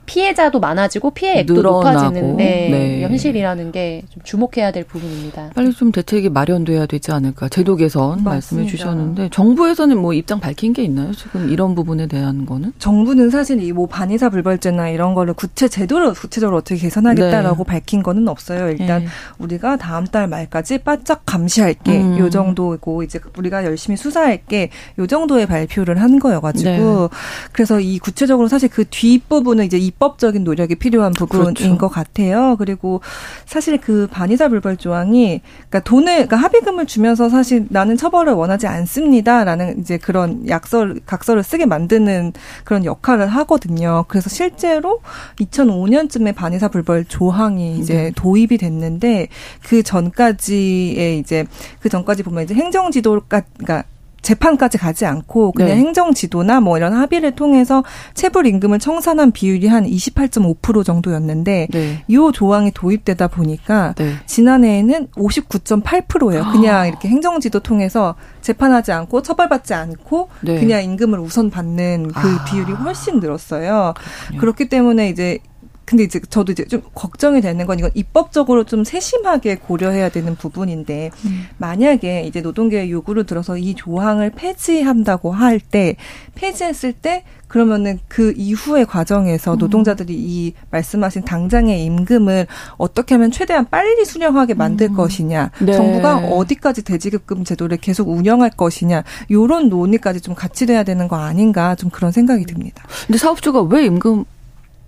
[0.05, 1.83] 피해자도 많아지고 피해 액도 늘어나고.
[1.91, 3.01] 높아지는 네, 네.
[3.01, 5.51] 현실이라는 게 좀 주목해야 될 부분입니다.
[5.55, 7.47] 빨리 좀 대책이 마련돼야 되지 않을까.
[7.49, 8.29] 제도 개선 맞습니다.
[8.31, 11.13] 말씀해 주셨는데 정부에서는 뭐 입장 밝힌 게 있나요?
[11.13, 12.73] 지금 이런 부분에 대한 거는?
[12.79, 17.71] 정부는 사실 이 뭐 반의사 불벌죄나 이런 거를 구체 제도를 구체적으로 어떻게 개선하겠다라고 네.
[17.71, 18.71] 밝힌 거는 없어요.
[18.71, 19.07] 일단 네.
[19.37, 22.01] 우리가 다음 달 말까지 바짝 감시할게.
[22.01, 22.17] 음.
[22.17, 24.69] 요 정도고 이제 우리가 열심히 수사할게.
[24.97, 26.69] 요 정도의 발표를 한 거여 가지고
[27.11, 27.17] 네.
[27.51, 31.77] 그래서 이 구체적으로 사실 그 뒷부분은 이제 입법적인 노력이 필요한 부분인 그렇죠.
[31.77, 32.55] 것 같아요.
[32.57, 33.01] 그리고
[33.45, 39.79] 사실 그 반의사 불벌 조항이 그러니까 돈을 그러니까 합의금을 주면서 사실 나는 처벌을 원하지 않습니다라는
[39.79, 44.05] 이제 그런 약설 각서를 쓰게 만드는 그런 역할을 하거든요.
[44.07, 45.01] 그래서 실제로
[45.39, 48.11] 2005년쯤에 반의사 불벌 조항이 이제 네.
[48.15, 49.27] 도입이 됐는데
[49.63, 51.45] 그 전까지의 이제
[51.79, 53.83] 그 전까지 보면 이제 행정지도가 그러니까
[54.21, 55.77] 재판까지 가지 않고 그냥 네.
[55.77, 62.03] 행정 지도나 뭐 이런 합의를 통해서 체불 임금을 청산한 비율이 한 28.5% 정도였는데 네.
[62.07, 64.13] 이 조항이 도입되다 보니까 네.
[64.25, 66.51] 지난해에는 59.8%예요.
[66.51, 66.87] 그냥 아.
[66.87, 70.59] 이렇게 행정 지도 통해서 재판하지 않고 처벌받지 않고 네.
[70.59, 72.45] 그냥 임금을 우선 받는 그 아.
[72.45, 73.93] 비율이 훨씬 늘었어요.
[73.95, 74.39] 그렇군요.
[74.39, 75.39] 그렇기 때문에 이제
[75.87, 81.11] 근데 이제 저도 이제 좀 걱정이 되는 건 이건 입법적으로 좀 세심하게 고려해야 되는 부분인데
[81.25, 81.45] 음.
[81.59, 85.95] 만약에 이제 노동계의 요구를 들어서 이 조항을 폐지한다고 할 때
[86.35, 89.57] 폐지했을 때 그러면은 그 이후의 과정에서 음.
[89.57, 92.47] 노동자들이 이 말씀하신 당장의 임금을
[92.77, 94.95] 어떻게 하면 최대한 빨리 수령하게 만들 음.
[94.95, 95.73] 것이냐, 네.
[95.73, 101.75] 정부가 어디까지 대지급금 제도를 계속 운영할 것이냐, 요런 논의까지 좀 같이 돼야 되는 거 아닌가
[101.75, 102.83] 좀 그런 생각이 듭니다.
[103.05, 104.25] 근데 사업주가 왜 임금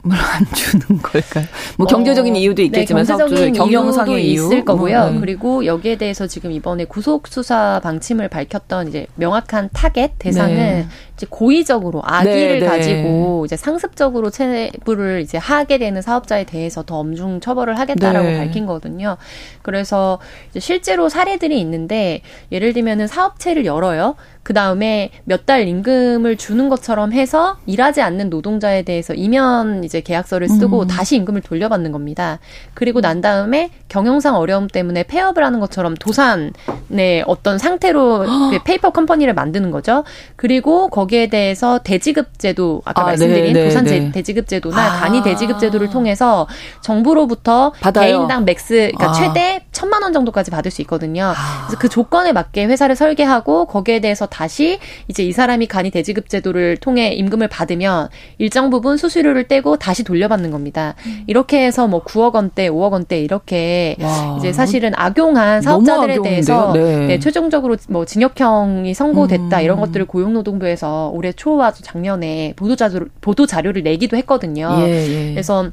[0.03, 1.45] 안 주는 걸까요?
[1.77, 5.07] 뭐 경제적인 어, 이유도 네, 있겠지만 네, 경제적인 경영상의 이유 있을 거고요.
[5.07, 5.19] 음, 음.
[5.19, 10.85] 그리고 여기에 대해서 지금 이번에 구속 수사 방침을 밝혔던 이제 명확한 타겟 대상은 네.
[11.15, 12.65] 이제 고의적으로 악의를 네, 네.
[12.65, 18.37] 가지고 이제 상습적으로 체불을 이제 하게 되는 사업자에 대해서 더 엄중 처벌을 하겠다라고 네.
[18.37, 19.17] 밝힌 거거든요.
[19.61, 20.19] 그래서
[20.51, 22.21] 이제 실제로 사례들이 있는데
[22.53, 24.15] 예를 들면은 사업체를 열어요.
[24.43, 30.47] 그 다음에 몇 달 임금을 주는 것처럼 해서 일하지 않는 노동자에 대해서 이면 이제 계약서를
[30.47, 30.87] 쓰고 음.
[30.87, 32.37] 다시 임금을 돌려받는 겁니다.
[32.75, 38.19] 그리고 난 다음에 경영상 어려움 때문에 폐업을 하는 것처럼 도산의 어떤 상태로
[38.51, 40.03] 그 페이퍼 컴퍼니를 만드는 거죠.
[40.35, 44.11] 그리고 거기에 대해서 대지급 제도 아까 아, 말씀드린 네, 네, 도산 네.
[44.11, 44.99] 대지급 제도나 아.
[44.99, 46.47] 간이 대지급 제도를 통해서
[46.81, 48.19] 정부로부터 받아요.
[48.19, 49.13] 개인당 max 그러니까 아.
[49.13, 51.33] 최대 천만 원 정도까지 받을 수 있거든요.
[51.35, 51.65] 아.
[51.65, 56.77] 그래서 그 조건에 맞게 회사를 설계하고 거기에 대해서 다시 이제 이 사람이 간이 대지급 제도를
[56.77, 60.95] 통해 임금을 받으면 일정 부분 수수료를 떼고 다시 돌려받는 겁니다.
[61.05, 61.23] 음.
[61.27, 64.35] 이렇게 해서 뭐 9억 원대, 5억 원대 이렇게 와.
[64.37, 67.07] 이제 사실은 악용한 사업자들에 대해서 네.
[67.07, 69.63] 네, 최종적으로 뭐 징역형이 선고됐다 음.
[69.63, 74.69] 이런 것들을 고용노동부에서 올해 초와 작년에 보도 자료 보도 자료를 내기도 했거든요.
[74.81, 75.31] 예, 예.
[75.31, 75.71] 그래서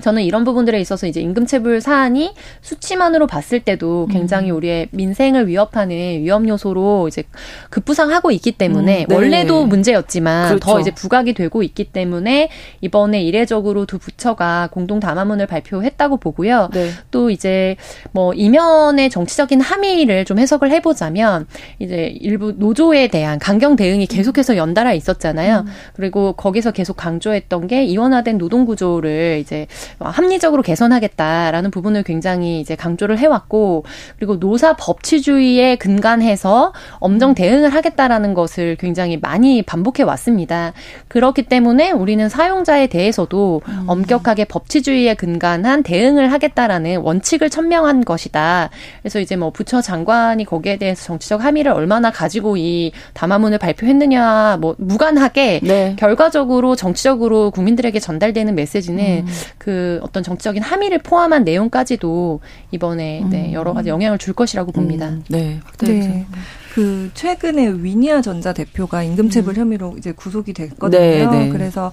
[0.00, 4.56] 저는 이런 부분들에 있어서 이제 임금체불 사안이 수치만으로 봤을 때도 굉장히 음.
[4.56, 7.24] 우리의 민생을 위협하는 위험 요소로 이제
[7.70, 9.14] 급부상하고 있기 때문에 음, 네.
[9.14, 10.64] 원래도 문제였지만 그렇죠.
[10.64, 16.70] 더 이제 부각이 되고 있기 때문에 이번에 이례적으로 두 부처가 공동 담화문을 발표했다고 보고요.
[16.72, 16.90] 네.
[17.10, 17.76] 또 이제
[18.12, 21.46] 뭐 이면의 정치적인 함의를 좀 해석을 해보자면
[21.78, 25.64] 이제 일부 노조에 대한 강경 대응이 계속해서 연달아 있었잖아요.
[25.66, 25.72] 음.
[25.94, 29.66] 그리고 거기서 계속 강조했던 게 이원화된 노동 구조를 이제
[29.98, 33.84] 합리적으로 개선하겠다라는 부분을 굉장히 이제 강조를 해왔고
[34.16, 40.72] 그리고 노사 법치주의에 근간해서 엄정 대응을 하겠다라는 것을 굉장히 많이 반복해 왔습니다.
[41.08, 43.84] 그렇기 때문에 우리는 사용자에 대해서도 음.
[43.86, 48.70] 엄격하게 법치주의에 근간한 대응을 하겠다라는 원칙을 천명한 것이다.
[49.02, 54.74] 그래서 이제 뭐 부처 장관이 거기에 대해서 정치적 함의를 얼마나 가지고 이 담화문을 발표했느냐 뭐
[54.78, 55.96] 무관하게 네.
[55.98, 59.32] 결과적으로 정치적으로 국민들에게 전달되는 메시지는 음.
[59.58, 63.30] 그 어떤 정치적인 함의를 포함한 내용까지도 이번에 음.
[63.30, 65.08] 네, 여러 가지 영향을 줄 것이라고 봅니다.
[65.08, 65.24] 음.
[65.28, 65.60] 네.
[65.78, 66.26] 네.
[66.74, 69.60] 그 최근에 위니아 전자 대표가 임금체불 음.
[69.60, 71.00] 혐의로 이제 구속이 됐거든요.
[71.00, 71.48] 네, 네.
[71.48, 71.92] 그래서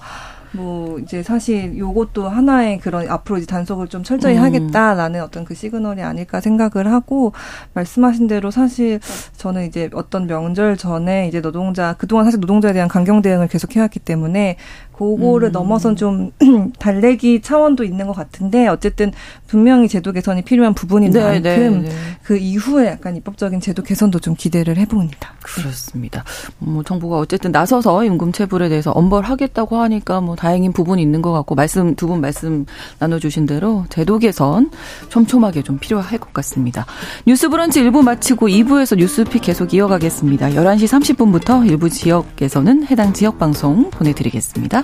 [0.54, 4.42] 뭐 이제 사실 요것도 하나의 그런 앞으로 이제 단속을 좀 철저히 음.
[4.42, 7.32] 하겠다라는 어떤 그 시그널이 아닐까 생각을 하고
[7.74, 9.00] 말씀하신 대로 사실
[9.36, 14.00] 저는 이제 어떤 명절 전에 이제 노동자 그동안 사실 노동자에 대한 강경 대응을 계속 해왔기
[14.00, 14.56] 때문에
[14.96, 15.52] 그거를 음.
[15.52, 16.30] 넘어선 좀
[16.78, 19.12] 달래기 차원도 있는 것 같은데 어쨌든
[19.46, 21.90] 분명히 제도 개선이 필요한 부분인 네, 만큼 네, 네.
[22.22, 25.34] 그 이후에 약간 입법적인 제도 개선도 좀 기대를 해봅니다.
[25.42, 26.24] 그렇습니다.
[26.58, 31.54] 뭐 정부가 어쨌든 나서서 임금 체불에 대해서 엄벌하겠다고 하니까 뭐 다행인 부분이 있는 것 같고
[31.54, 32.66] 말씀 두 분 말씀
[32.98, 34.70] 나눠주신 대로 제도 개선
[35.08, 36.86] 촘촘하게 좀 필요할 것 같습니다.
[37.26, 40.50] 뉴스브런치 1부 마치고 2부에서 뉴스픽 계속 이어가겠습니다.
[40.50, 44.83] 11시 30분부터 일부 지역에서는 해당 지역 방송 보내드리겠습니다.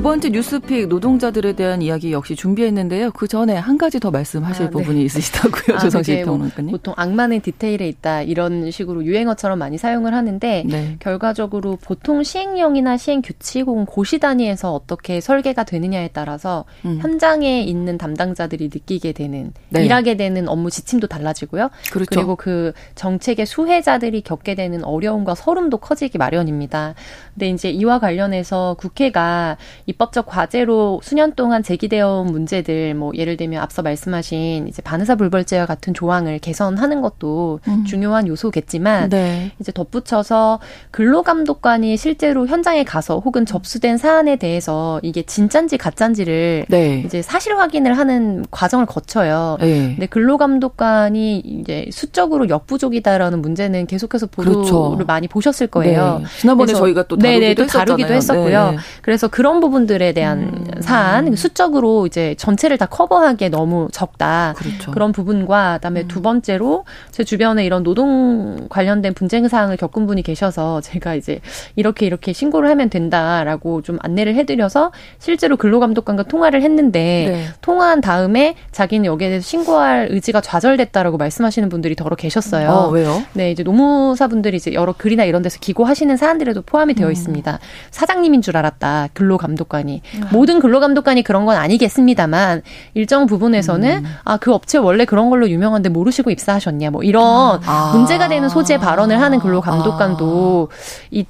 [0.00, 3.10] 두 번째 뉴스픽 노동자들에 대한 이야기 역시 준비했는데요.
[3.10, 4.72] 그 전에 한 가지 더 말씀하실 아, 네.
[4.72, 6.70] 부분이 있으시다고요, 아, 조성실 뭐 평론가님.
[6.70, 10.96] 보통 악마는 디테일에 있다 이런 식으로 유행어처럼 많이 사용을 하는데 네.
[11.00, 16.98] 결과적으로 보통 시행령이나 시행 규칙 혹은 고시 단위에서 어떻게 설계가 되느냐에 따라서 음.
[17.02, 19.84] 현장에 있는 담당자들이 느끼게 되는 네.
[19.84, 21.68] 일하게 되는 업무 지침도 달라지고요.
[21.92, 22.08] 그렇죠.
[22.08, 26.94] 그리고 그 정책의 수혜자들이 겪게 되는 어려움과 서름도 커지기 마련입니다.
[27.34, 29.58] 근데 이제 이와 관련해서 국회가
[29.90, 35.66] 입법적 과제로 수년 동안 제기되어 온 문제들 뭐 예를 들면 앞서 말씀하신 이제 반의사 불벌죄와
[35.66, 37.84] 같은 조항을 개선하는 것도 음.
[37.84, 39.50] 중요한 요소겠지만 네.
[39.58, 40.60] 이제 덧붙여서
[40.92, 47.02] 근로감독관이 실제로 현장에 가서 혹은 접수된 사안에 대해서 이게 진짠지 가짠지를 네.
[47.04, 49.56] 이제 사실 확인을 하는 과정을 거쳐요.
[49.60, 49.94] 네.
[49.94, 54.98] 근데 근로감독관이 이제 수적으로 역부족이다라는 문제는 계속해서 보도를 그렇죠.
[55.06, 56.20] 많이 보셨을 거예요.
[56.20, 56.26] 네.
[56.38, 58.70] 지난번에 저희가 또 다루기도, 네네, 또 다루기도 했었고요.
[58.72, 58.76] 네.
[59.02, 60.66] 그래서 그런 부분 부분들에 대한 음.
[60.80, 64.90] 사안 수적으로 이제 전체를 다 커버하기에 너무 적다 그렇죠.
[64.90, 66.08] 그런 부분과 그다음에 음.
[66.08, 71.40] 두 번째로 제 주변에 이런 노동 관련된 분쟁 사항을 겪은 분이 계셔서 제가 이제
[71.76, 77.44] 이렇게 이렇게 신고를 하면 된다라고 좀 안내를 해드려서 실제로 근로감독관과 통화를 했는데 네.
[77.60, 82.70] 통화한 다음에 자기는 여기에 대해서 신고할 의지가 좌절됐다라고 말씀하시는 분들이 더러 계셨어요.
[82.70, 83.22] 어, 왜요?
[83.34, 87.12] 네, 이제 노무사분들이 이제 여러 글이나 이런 데서 기고하시는 사안들에도 포함이 되어 음.
[87.12, 87.58] 있습니다.
[87.90, 89.08] 사장님인 줄 알았다.
[89.14, 90.24] 근로감독 근로 감독관이 음.
[90.32, 92.62] 모든 근로 감독관이 그런 건 아니겠습니다만
[92.94, 94.14] 일정 부분에서는 음.
[94.24, 97.92] 아그 업체 원래 그런 걸로 유명한데 모르시고 입사하셨냐 뭐 이런 아.
[97.94, 100.74] 문제가 되는 소지의 발언을 하는 근로 감독관도 아.
[101.12, 101.24] 이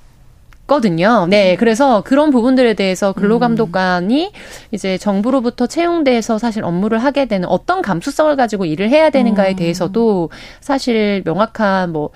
[0.66, 1.26] 거든요.
[1.29, 4.31] 네, 그래서 그런 부분들에 대해서 근로감독관이 음.
[4.70, 9.57] 이제 정부로부터 채용돼서 사실 업무를 하게 되는 어떤 감수성을 가지고 일을 해야 되는가에 음.
[9.57, 12.11] 대해서도 사실 명확한 뭐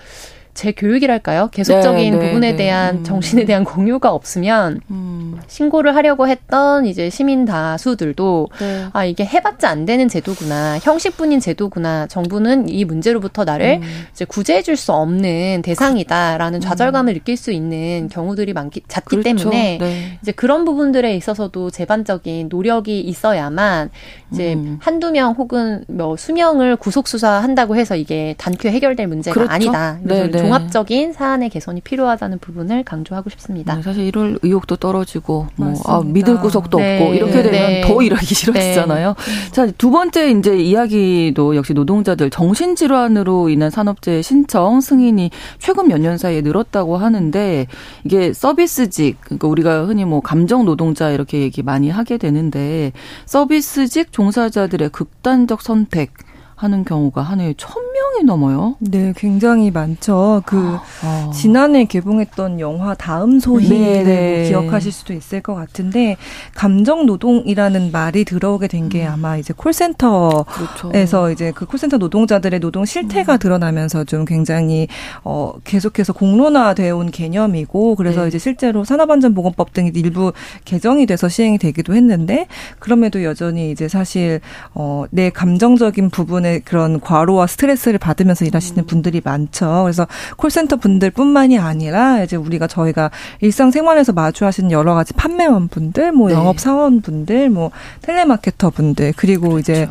[0.55, 1.49] 제 교육이랄까요?
[1.53, 2.57] 계속적인 네, 네, 부분에 네.
[2.57, 3.05] 대한 음.
[3.05, 5.41] 정신에 대한 공유가 없으면 음.
[5.49, 8.87] 신고를 하려고 했던 이제 시민 다수들도 네.
[8.93, 14.05] 아 이게 해봤자 안 되는 제도구나 형식뿐인 제도구나 정부는 이 문제로부터 나를 음.
[14.13, 16.61] 이제 구제해줄 수 없는 대상이다라는 음.
[16.61, 19.51] 좌절감을 느낄 수 있는 경우들이 많기 잦기 그렇죠.
[19.51, 20.19] 때문에 네.
[20.23, 23.91] 이제 그런 부분들에 있어서도 제반적인 노력이 있어야만
[24.33, 24.79] 이제 음.
[24.81, 29.53] 한두 명 혹은 뭐 수명을 구속 수사한다고 해서 이게 단큐 해결될 문제가 그렇죠.
[29.53, 29.99] 아니다.
[30.03, 33.75] 그래서 네, 종합적인 사안의 개선이 필요하다는 부분을 강조하고 싶습니다.
[33.75, 37.01] 네, 사실 이럴 의욕도 떨어지고 뭐 아, 믿을 구석도 네.
[37.01, 37.81] 없고 이렇게 되면 네.
[37.83, 39.15] 더 일하기 싫어지잖아요.
[39.17, 39.51] 네.
[39.53, 46.05] 자, 두 번째 이제 이야기도 역시 노동자들 정신 질환으로 인한 산업재해 신청 승인이 최근 몇
[46.05, 47.67] 년 사이에 늘었다고 하는데
[48.05, 52.93] 이게 서비스직 그러니까 우리가 흔히 뭐 감정 노동자 이렇게 얘기 많이 하게 되는데
[53.25, 56.13] 서비스직 종사자들의 극단적 선택
[56.57, 57.83] 하는 경우가 한 해에 천
[58.15, 58.77] 명이 넘어요.
[58.79, 60.43] 네, 굉장히 많죠.
[60.47, 61.31] 그 아.
[61.35, 64.49] 지난해 개봉했던 영화 다음 소희를 네, 네.
[64.49, 66.17] 기억하실 수도 있을 것 같은데
[66.55, 69.13] 감정 노동이라는 말이 들어오게 된게 음.
[69.13, 71.31] 아마 이제 콜센터에서 그렇죠.
[71.31, 73.39] 이제 그 콜센터 노동자들의 노동 실태가 음.
[73.39, 74.89] 드러나면서 좀 굉장히
[75.25, 78.29] 어 계속해서 공론화되어 온 개념이고 그래서 네.
[78.29, 80.33] 이제 실제로 산업안전보건법 등이 일부
[80.65, 82.47] 개정이 돼서 시행이 되기도 했는데
[82.79, 84.41] 그럼에도 여전히 이제 사실
[84.75, 88.87] 어 내 감정적인 부분에 그런 과로와 스트레스를 받으면서 일하시는 음.
[88.87, 89.83] 분들이 많죠.
[89.85, 96.35] 그래서 콜센터 분들뿐만이 아니라 이제 우리가 저희가 일상생활에서 마주하시는 여러 가지 판매원 분들, 뭐 네.
[96.35, 97.71] 영업 사원 분들, 뭐
[98.03, 99.59] 텔레마케터 분들 그리고 그렇죠.
[99.61, 99.89] 이제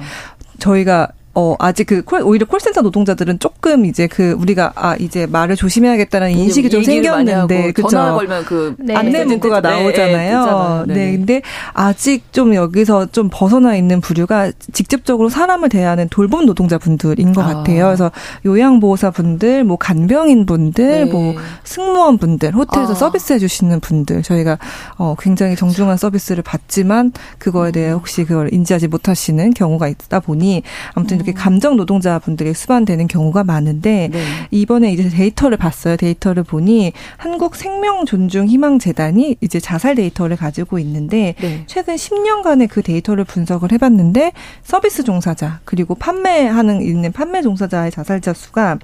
[0.59, 5.55] 저희가 어, 아직 그 콜, 오히려 콜센터 노동자들은 조금 이제 그 우리가 아, 이제 말을
[5.55, 8.95] 조심해야겠다는 인식이 좀 생겼는데 그죠 전화 걸면 그 네.
[8.95, 10.85] 안내 문구가 네, 나오잖아요.
[10.87, 11.41] 네, 네, 네, 근데
[11.73, 17.55] 아직 좀 여기서 좀 벗어나 있는 부류가 직접적으로 사람을 대하는 돌봄 노동자분들인 것 아.
[17.55, 17.85] 같아요.
[17.85, 18.11] 그래서
[18.45, 21.11] 요양보호사 분들, 뭐 간병인 분들, 네.
[21.11, 22.95] 뭐 승무원 분들, 호텔에서 아.
[22.95, 24.59] 서비스 해주시는 분들 저희가
[24.97, 30.61] 어, 굉장히 정중한 서비스를 받지만 그거에 대해 혹시 그걸 인지하지 못하시는 경우가 있다 보니
[30.93, 34.23] 아무튼 이렇게 감정 노동자분들이 수반되는 경우가 많은데 네.
[34.51, 35.95] 이번에 이제 데이터를 봤어요.
[35.95, 41.63] 데이터를 보니 한국 생명 존중 희망 재단이 이제 자살 데이터를 가지고 있는데 네.
[41.65, 44.33] 최근 10년간의 그 데이터를 분석을 해봤는데
[44.63, 48.77] 서비스 종사자 그리고 판매하는 있는 판매 종사자의 자살자 수가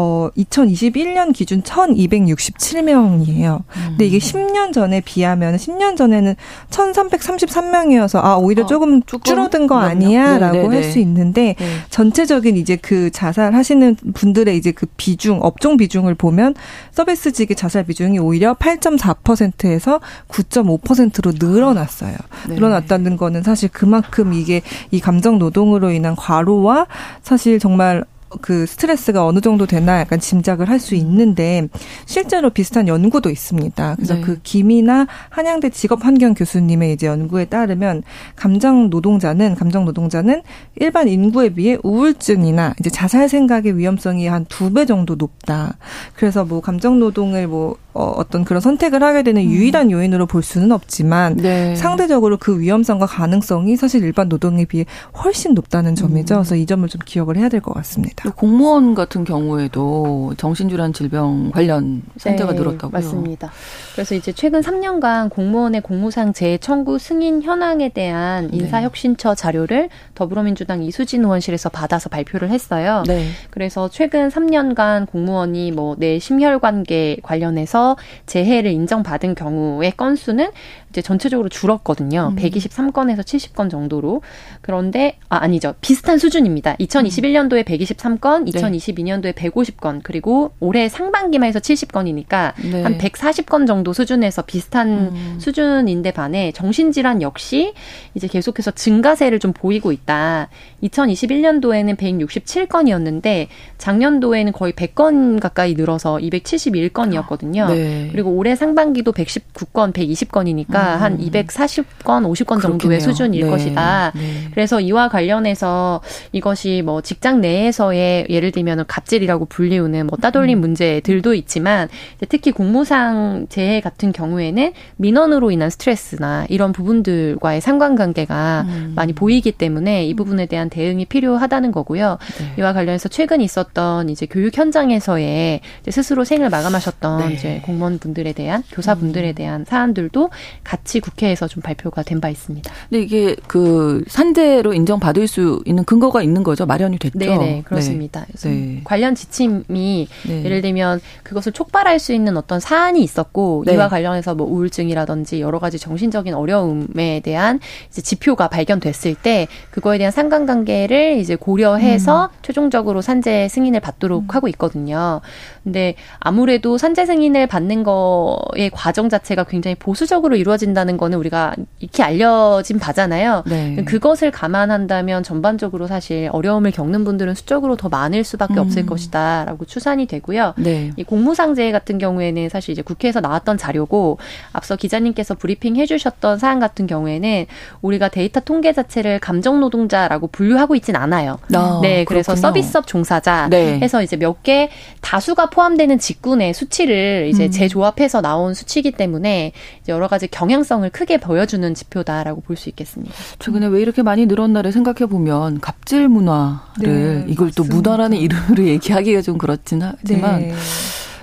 [0.00, 3.58] 어 2021년 기준 1,267명이에요.
[3.58, 3.84] 음.
[3.90, 6.36] 근데 이게 10년 전에 비하면 10년 전에는
[6.70, 11.00] 1,333명이어서 아 오히려 어, 조금, 조금 줄어든 거 아니야라고 네, 네, 할수 네.
[11.02, 11.66] 있는데 네.
[11.90, 16.54] 전체적인 이제 그 자살하시는 분들의 이제 그 비중 업종 비중을 보면
[16.92, 22.16] 서비스직의 자살 비중이 오히려 8.4%에서 9.5%로 늘어났어요.
[22.48, 22.54] 네.
[22.54, 26.86] 늘어났다는 거는 사실 그만큼 이게 이 감정 노동으로 인한 과로와
[27.22, 28.04] 사실 정말
[28.40, 31.68] 그 스트레스가 어느 정도 되나 약간 짐작을 할 수 있는데
[32.06, 33.94] 실제로 비슷한 연구도 있습니다.
[33.96, 34.20] 그래서 네.
[34.22, 38.02] 그 김이나 한양대 직업환경 교수님의 이제 연구에 따르면
[38.36, 40.42] 감정 노동자는 감정 노동자는
[40.76, 45.76] 일반 인구에 비해 우울증이나 이제 자살 생각의 위험성이 한 두 배 정도 높다.
[46.14, 49.50] 그래서 뭐 감정 노동을 뭐 어, 어떤 그런 선택을 하게 되는 음.
[49.50, 51.74] 유일한 요인으로 볼 수는 없지만 네.
[51.74, 54.84] 상대적으로 그 위험성과 가능성이 사실 일반 노동에 비해
[55.24, 56.36] 훨씬 높다는 점이죠.
[56.36, 56.38] 음.
[56.38, 58.19] 그래서 이 점을 좀 기억을 해야 될 것 같습니다.
[58.36, 62.90] 공무원 같은 경우에도 정신질환 질병 관련 센터가 네, 늘었다고요.
[62.90, 63.50] 맞습니다.
[63.94, 68.58] 그래서 이제 최근 3년간 공무원의 공무상 재청구 승인 현황에 대한 네.
[68.58, 73.02] 인사혁신처 자료를 더불어민주당 이수진 의원실에서 받아서 발표를 했어요.
[73.06, 73.28] 네.
[73.50, 80.50] 그래서 최근 3년간 공무원이 뭐내 심혈관계 관련해서 재해를 인정받은 경우의 건수는
[80.90, 82.32] 이제 전체적으로 줄었거든요.
[82.32, 82.36] 음.
[82.36, 84.22] 123건에서 70건 정도로.
[84.60, 85.74] 그런데 아 아니죠.
[85.80, 86.76] 비슷한 수준입니다.
[86.76, 92.82] 2021년도에 123건, 2022년도에 150건, 그리고 올해 상반기만 해서 70건이니까 네.
[92.82, 95.36] 한 140건 정도 수준에서 비슷한 음.
[95.38, 97.72] 수준인데 반해 정신질환 역시
[98.14, 100.48] 이제 계속해서 증가세를 좀 보이고 있다.
[100.82, 103.46] 2021년도에는 167건이었는데
[103.78, 107.68] 작년도에는 거의 100건 가까이 늘어서 271건이었거든요.
[107.68, 108.08] 네.
[108.10, 111.02] 그리고 올해 상반기도 119건, 120건이니까 보니까 음.
[111.02, 113.00] 한 240건, 50건 정도의 그렇겠네요.
[113.00, 113.50] 수준일 네.
[113.50, 114.12] 것이다.
[114.14, 114.48] 네.
[114.52, 116.00] 그래서 이와 관련해서
[116.32, 120.60] 이것이 뭐 직장 내에서의 예를 들면 갑질이라고 불리우는 뭐 따돌림 음.
[120.60, 121.88] 문제들도 있지만
[122.28, 128.92] 특히 공무상 재해 같은 경우에는 민원으로 인한 스트레스나 이런 부분들과의 상관관계가 음.
[128.96, 132.18] 많이 보이기 때문에 이 부분에 대한 대응이 필요하다는 거고요.
[132.38, 132.54] 네.
[132.58, 137.34] 이와 관련해서 최근 있었던 이제 교육 현장에서의 스스로 생을 마감하셨던 네.
[137.34, 139.34] 이제 공무원분들에 대한 교사분들에 음.
[139.34, 140.30] 대한 사안들도
[140.70, 142.70] 같이 국회에서 좀 발표가 된 바 있습니다.
[142.90, 146.66] 근데 이게 그 산재로 인정받을 수 있는 근거가 있는 거죠?
[146.66, 147.18] 마련이 됐죠?
[147.18, 148.26] 네네, 네, 그렇습니다.
[148.42, 148.50] 네.
[148.50, 148.80] 네.
[148.84, 150.44] 관련 지침이 네.
[150.44, 153.72] 예를 들면 그것을 촉발할 수 있는 어떤 사안이 있었고 네.
[153.72, 160.12] 이와 관련해서 뭐 우울증이라든지 여러 가지 정신적인 어려움에 대한 이제 지표가 발견됐을 때 그거에 대한
[160.12, 162.38] 상관관계를 이제 고려해서 음.
[162.42, 164.28] 최종적으로 산재 승인을 받도록 음.
[164.28, 165.22] 하고 있거든요.
[165.64, 172.02] 근데 아무래도 산재 승인을 받는 거의 과정 자체가 굉장히 보수적으로 이루어 진다는 거는 우리가 익히
[172.04, 173.42] 알려진 바잖아요.
[173.46, 173.82] 네.
[173.84, 178.58] 그것을 감안한다면 전반적으로 사실 어려움을 겪는 분들은 수적으로 더 많을 수밖에 음.
[178.58, 180.54] 없을 것이다라고 추산이 되고요.
[180.58, 180.92] 네.
[180.96, 184.18] 이 공무상재 같은 경우에는 사실 이제 국회에서 나왔던 자료고
[184.52, 187.46] 앞서 기자님께서 브리핑 해주셨던 사안 같은 경우에는
[187.82, 191.38] 우리가 데이터 통계 자체를 감정 노동자라고 분류하고 있진 않아요.
[191.54, 192.48] 아, 네, 그래서 그렇군요.
[192.48, 193.78] 서비스업 종사자 네.
[193.80, 194.70] 해서 이제 몇 개
[195.00, 197.50] 다수가 포함되는 직군의 수치를 이제 음.
[197.50, 199.52] 재조합해서 나온 수치이기 때문에
[199.88, 203.14] 여러 가지 경 향성을 크게 보여주는 지표다라고 볼 수 있겠습니다.
[203.38, 207.54] 최근에 왜 이렇게 많이 늘었나를 생각해 보면 갑질 문화를 네, 이걸 맞습니다.
[207.56, 210.40] 또 문화라는 이름으로 얘기하기가 좀 그렇긴 하지만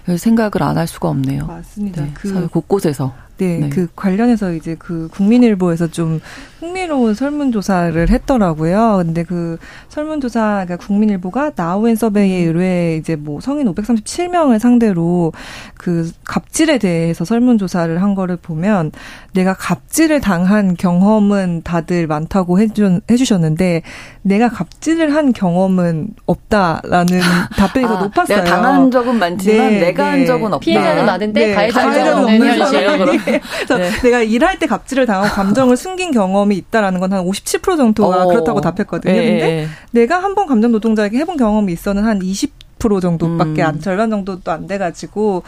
[0.05, 0.17] 네.
[0.17, 1.45] 생각을 안 할 수가 없네요.
[1.45, 2.01] 맞습니다.
[2.03, 3.13] 네, 그 사회 곳곳에서.
[3.37, 6.19] 네, 네, 그 관련해서 이제 그 국민일보에서 좀
[6.59, 9.03] 흥미로운 설문조사를 했더라고요.
[9.05, 9.57] 근데 그
[9.89, 12.47] 설문조사, 그러니까 국민일보가 나우엔 서베이에 음.
[12.47, 15.33] 의뢰 이제 뭐 성인 537명을 상대로
[15.75, 18.91] 그 갑질에 대해서 설문조사를 한 거를 보면
[19.33, 23.83] 내가 갑질을 당한 경험은 다들 많다고 해주, 해주셨는데
[24.23, 27.19] 내가 갑질을 한 경험은 없다라는
[27.55, 28.37] 답변이 아, 더 높았어요.
[28.37, 30.09] 내가 당한 적은 많지만 네, 내가 네.
[30.09, 30.59] 한 적은 없다.
[30.63, 33.26] 피해자는 많은데 네, 가해자는 없는 현실.
[33.67, 33.89] 그래서 네.
[34.01, 38.27] 내가 일할 때 갑질을 당하고 감정을 숨긴 경험이 있다라는 건 한 57% 정도가 어.
[38.27, 39.13] 그렇다고 답했거든요.
[39.13, 39.25] 네.
[39.27, 42.53] 근데 내가 한 번 감정 노동자에게 해본 경험이 있어는 한 20.
[42.79, 43.79] 프로 정도밖에 안 음.
[43.79, 45.41] 절반 정도도 안 돼가지고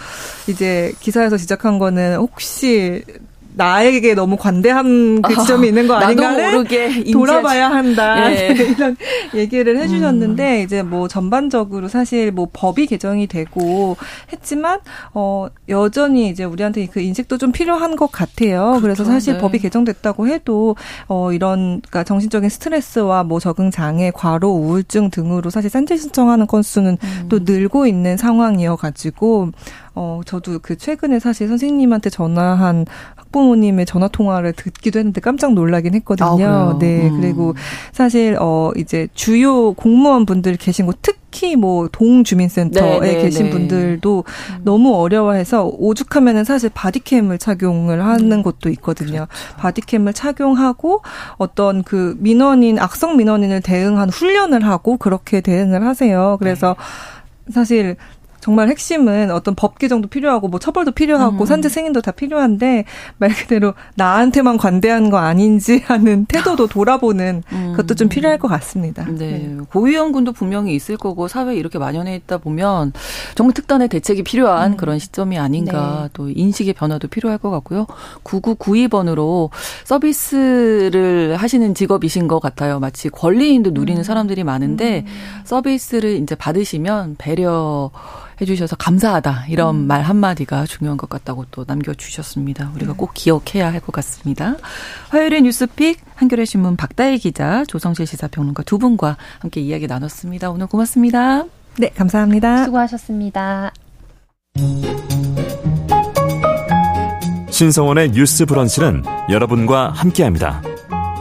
[0.48, 3.04] 이제 기사에서 지적한 거는 혹시
[3.56, 8.50] 나에게 너무 관대한 그 지점이 있는 거 아닌가를 모르게 돌아봐야 한다 예.
[8.78, 8.96] 이런
[9.34, 10.64] 얘기를 해주셨는데 음.
[10.64, 13.98] 이제 뭐 전반적으로 사실 뭐 법이 개정이 되고
[14.32, 14.80] 했지만
[15.14, 18.80] 어 여전히 이제 우리한테 그 인식도 좀 필요한 것 같아요.
[18.80, 18.82] 그렇죠.
[18.82, 19.40] 그래서 사실 네.
[19.40, 20.76] 법이 개정됐다고 해도
[21.08, 26.98] 어 이런 그러니까 정신적인 스트레스와 뭐 적응 장애, 과로, 우울증 등으로 사실 산재 신청하는 건수는
[27.02, 27.26] 음.
[27.30, 29.52] 또 늘고 있는 상황이어 가지고
[29.96, 32.86] 어, 저도 그 최근에 사실 선생님한테 전화한
[33.30, 36.48] 학부모님의 전화 통화를 듣기도 했는데 깜짝 놀라긴 했거든요.
[36.48, 37.08] 아, 네.
[37.08, 37.22] 음.
[37.22, 37.56] 그리고
[37.92, 43.50] 사실 어 이제 주요 공무원 분들 계신 곳 특히 뭐 동주민센터에 네, 네, 계신 네.
[43.52, 44.62] 분들도 음.
[44.64, 48.44] 너무 어려워해서 오죽하면은 사실 바디캠을 착용을 하는 음.
[48.44, 49.28] 곳도 있거든요.
[49.28, 49.58] 그렇죠.
[49.58, 51.02] 바디캠을 착용하고
[51.38, 56.38] 어떤 그 민원인 악성 민원인을 대응한 훈련을 하고 그렇게 대응을 하세요.
[56.40, 57.54] 그래서 네.
[57.54, 57.96] 사실
[58.40, 61.46] 정말 핵심은 어떤 법 개정도 필요하고 뭐 처벌도 필요하고 음.
[61.46, 62.86] 산재 승인도 다 필요한데
[63.18, 67.74] 말 그대로 나한테만 관대한 거 아닌지 하는 태도도 돌아보는 음.
[67.76, 69.06] 것도 좀 필요할 것 같습니다.
[69.06, 69.30] 네.
[69.30, 69.58] 네.
[69.70, 72.94] 고위험군도 분명히 있을 거고 사회에 이렇게 만연해 있다 보면
[73.36, 74.78] 정말 특단의 대책이 필요한 음.
[74.78, 76.10] 그런 시점이 아닌가 네.
[76.14, 77.88] 또 인식의 변화도 필요할 것 같고요.
[78.24, 79.50] 9992번으로
[79.84, 82.80] 서비스를 하시는 직업이신 것 같아요.
[82.80, 84.04] 마치 권리인도 누리는 음.
[84.04, 85.42] 사람들이 많은데 음.
[85.44, 87.92] 서비스를 이제 받으시면 배려
[88.42, 89.88] 해주셔서 감사하다 이런 음.
[89.88, 92.72] 말 한마디가 중요한 것 같다고 또 남겨주셨습니다.
[92.76, 92.98] 우리가 네.
[92.98, 94.56] 꼭 기억해야 할 것 같습니다.
[95.10, 100.52] 화요일의 뉴스픽 한겨레 신문 박다희 기자 조성실 시사평론가 두 분과 함께 이야기 나눴습니다.
[100.52, 101.46] 오늘 고맙습니다.
[101.78, 102.66] 네, 감사합니다.
[102.66, 103.72] 수고하셨습니다.
[107.50, 110.62] 신성원의 뉴스 브런치는 여러분과 함께합니다.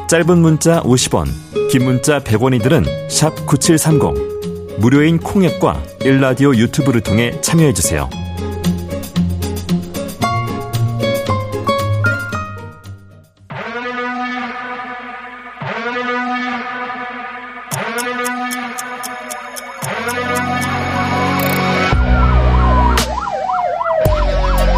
[0.09, 1.27] 짧은 문자 50원,
[1.71, 4.79] 긴 문자 100원이들은 샵 9730.
[4.81, 8.09] 무료인 콩앱과 일라디오 유튜브를 통해 참여해주세요.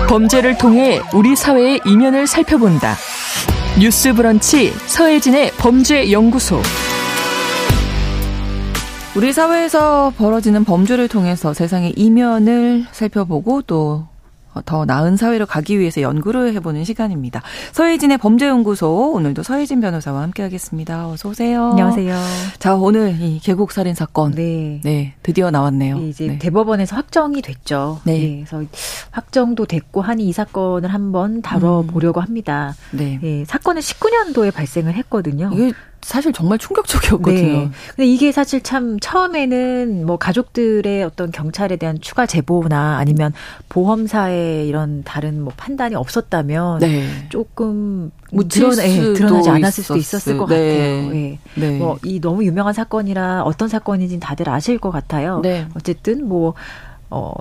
[0.08, 2.96] 범죄를 통해 우리 사회의 이면을 살펴본다.
[3.78, 6.60] 뉴스 브런치 서혜진의 범죄 연구소.
[9.16, 14.10] 우리 사회에서 벌어지는 범죄를 통해서 세상의 이면을 살펴보고 또
[14.66, 17.42] 더 나은 사회로 가기 위해서 연구를 해보는 시간입니다.
[17.72, 21.08] 서혜진의 범죄연구소 오늘도 서혜진 변호사와 함께하겠습니다.
[21.08, 21.70] 어서 오세요.
[21.70, 22.16] 안녕하세요.
[22.58, 25.98] 자 오늘 이 계곡 살인 사건 네, 네 드디어 나왔네요.
[25.98, 26.38] 이제 네.
[26.38, 28.00] 대법원에서 확정이 됐죠.
[28.04, 28.18] 네.
[28.18, 28.44] 네.
[28.48, 28.64] 그래서
[29.10, 32.22] 확정도 됐고 하니 이 사건을 한번 다뤄보려고 음.
[32.22, 32.74] 합니다.
[32.90, 33.18] 네.
[33.22, 33.44] 네.
[33.46, 35.50] 사건은 19년도에 발생을 했거든요.
[35.52, 37.58] 이게 사실 정말 충격적이었거든요.
[37.58, 37.70] 네.
[37.88, 43.32] 근데 이게 사실 참 처음에는 뭐 가족들의 어떤 경찰에 대한 추가 제보나 아니면
[43.68, 47.06] 보험사의 이런 다른 뭐 판단이 없었다면 네.
[47.28, 48.10] 조금
[48.48, 50.54] 드러나, 예, 드러나지 않았을 수도 있었을 것 네.
[50.56, 51.14] 같아요.
[51.14, 51.38] 예.
[51.54, 51.78] 네.
[51.78, 55.40] 뭐이 너무 유명한 사건이라 어떤 사건인지는 다들 아실 것 같아요.
[55.42, 55.66] 네.
[55.74, 56.54] 어쨌든 뭐
[57.10, 57.32] 어,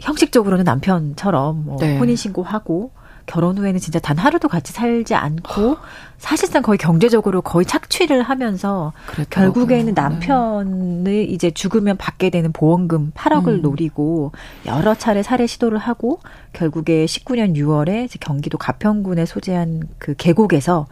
[0.00, 1.98] 형식적으로는 남편처럼 뭐 네.
[1.98, 2.92] 혼인 신고하고
[3.26, 5.76] 결혼 후에는 진짜 단 하루도 같이 살지 않고
[6.18, 9.52] 사실상 거의 경제적으로 거의 착취를 하면서 그랬더라고요.
[9.52, 10.00] 결국에는 네.
[10.00, 11.22] 남편을 네.
[11.22, 13.62] 이제 죽으면 받게 되는 보험금 8억을 음.
[13.62, 14.32] 노리고
[14.66, 16.20] 여러 차례 살해 시도를 하고
[16.52, 20.86] 결국에 19년 6월에 경기도 가평군에 소재한 그 계곡에서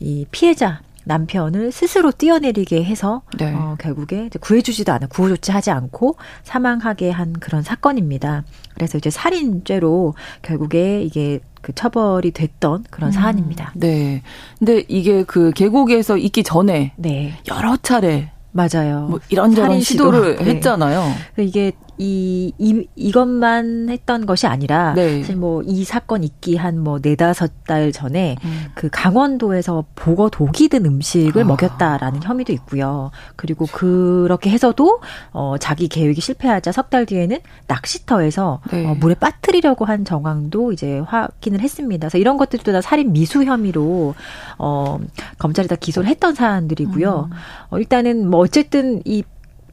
[0.00, 3.52] 이 피해자 남편을 스스로 뛰어내리게 해서 네.
[3.52, 8.44] 어, 결국에 구해주지도 않아 구호 조치하지 않고 사망하게 한 그런 사건입니다.
[8.74, 13.72] 그래서 이제 살인죄로 결국에 이게 그 처벌이 됐던 그런 음, 사안입니다.
[13.74, 14.22] 네.
[14.58, 17.38] 근데 이게 그 계곡에서 있기 전에 네.
[17.48, 19.06] 여러 차례 맞아요.
[19.08, 20.44] 뭐 이런저런 시도를 시도.
[20.44, 20.50] 네.
[20.56, 21.10] 했잖아요.
[21.38, 25.20] 이게 이, 이, 이것만 했던 것이 아니라, 네.
[25.20, 28.64] 사실 뭐, 이 사건 있기 한 뭐, 네다섯 달 전에, 음.
[28.74, 31.44] 그 강원도에서 보거 독이 든 음식을 아.
[31.44, 33.10] 먹였다라는 혐의도 있고요.
[33.36, 35.00] 그리고 그렇게 해서도,
[35.32, 37.38] 어, 자기 계획이 실패하자 석 달 뒤에는
[37.68, 38.86] 낚시터에서, 네.
[38.86, 42.06] 어, 물에 빠뜨리려고 한 정황도 이제 확인을 했습니다.
[42.08, 44.14] 그래서 이런 것들도 다 살인 미수 혐의로,
[44.58, 44.98] 어,
[45.38, 47.28] 검찰이 다 기소를 했던 사안들이고요.
[47.30, 47.36] 음.
[47.70, 49.22] 어, 일단은 뭐, 어쨌든 이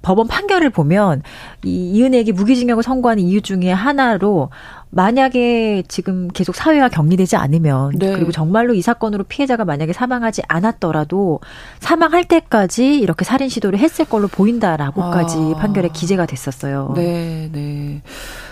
[0.02, 1.24] 법원 판결을 보면
[1.64, 4.50] 이 이은혜에게 무기징역을 선고하는 이유 중에 하나로
[4.92, 8.14] 만약에 지금 계속 사회가 격리되지 않으면 네.
[8.14, 11.42] 그리고 정말로 이 사건으로 피해자가 만약에 사망하지 않았더라도
[11.80, 15.60] 사망할 때까지 이렇게 살인 시도를 했을 걸로 보인다라고까지 아.
[15.60, 16.94] 판결에 기재가 됐었어요.
[16.96, 18.02] 네, 네.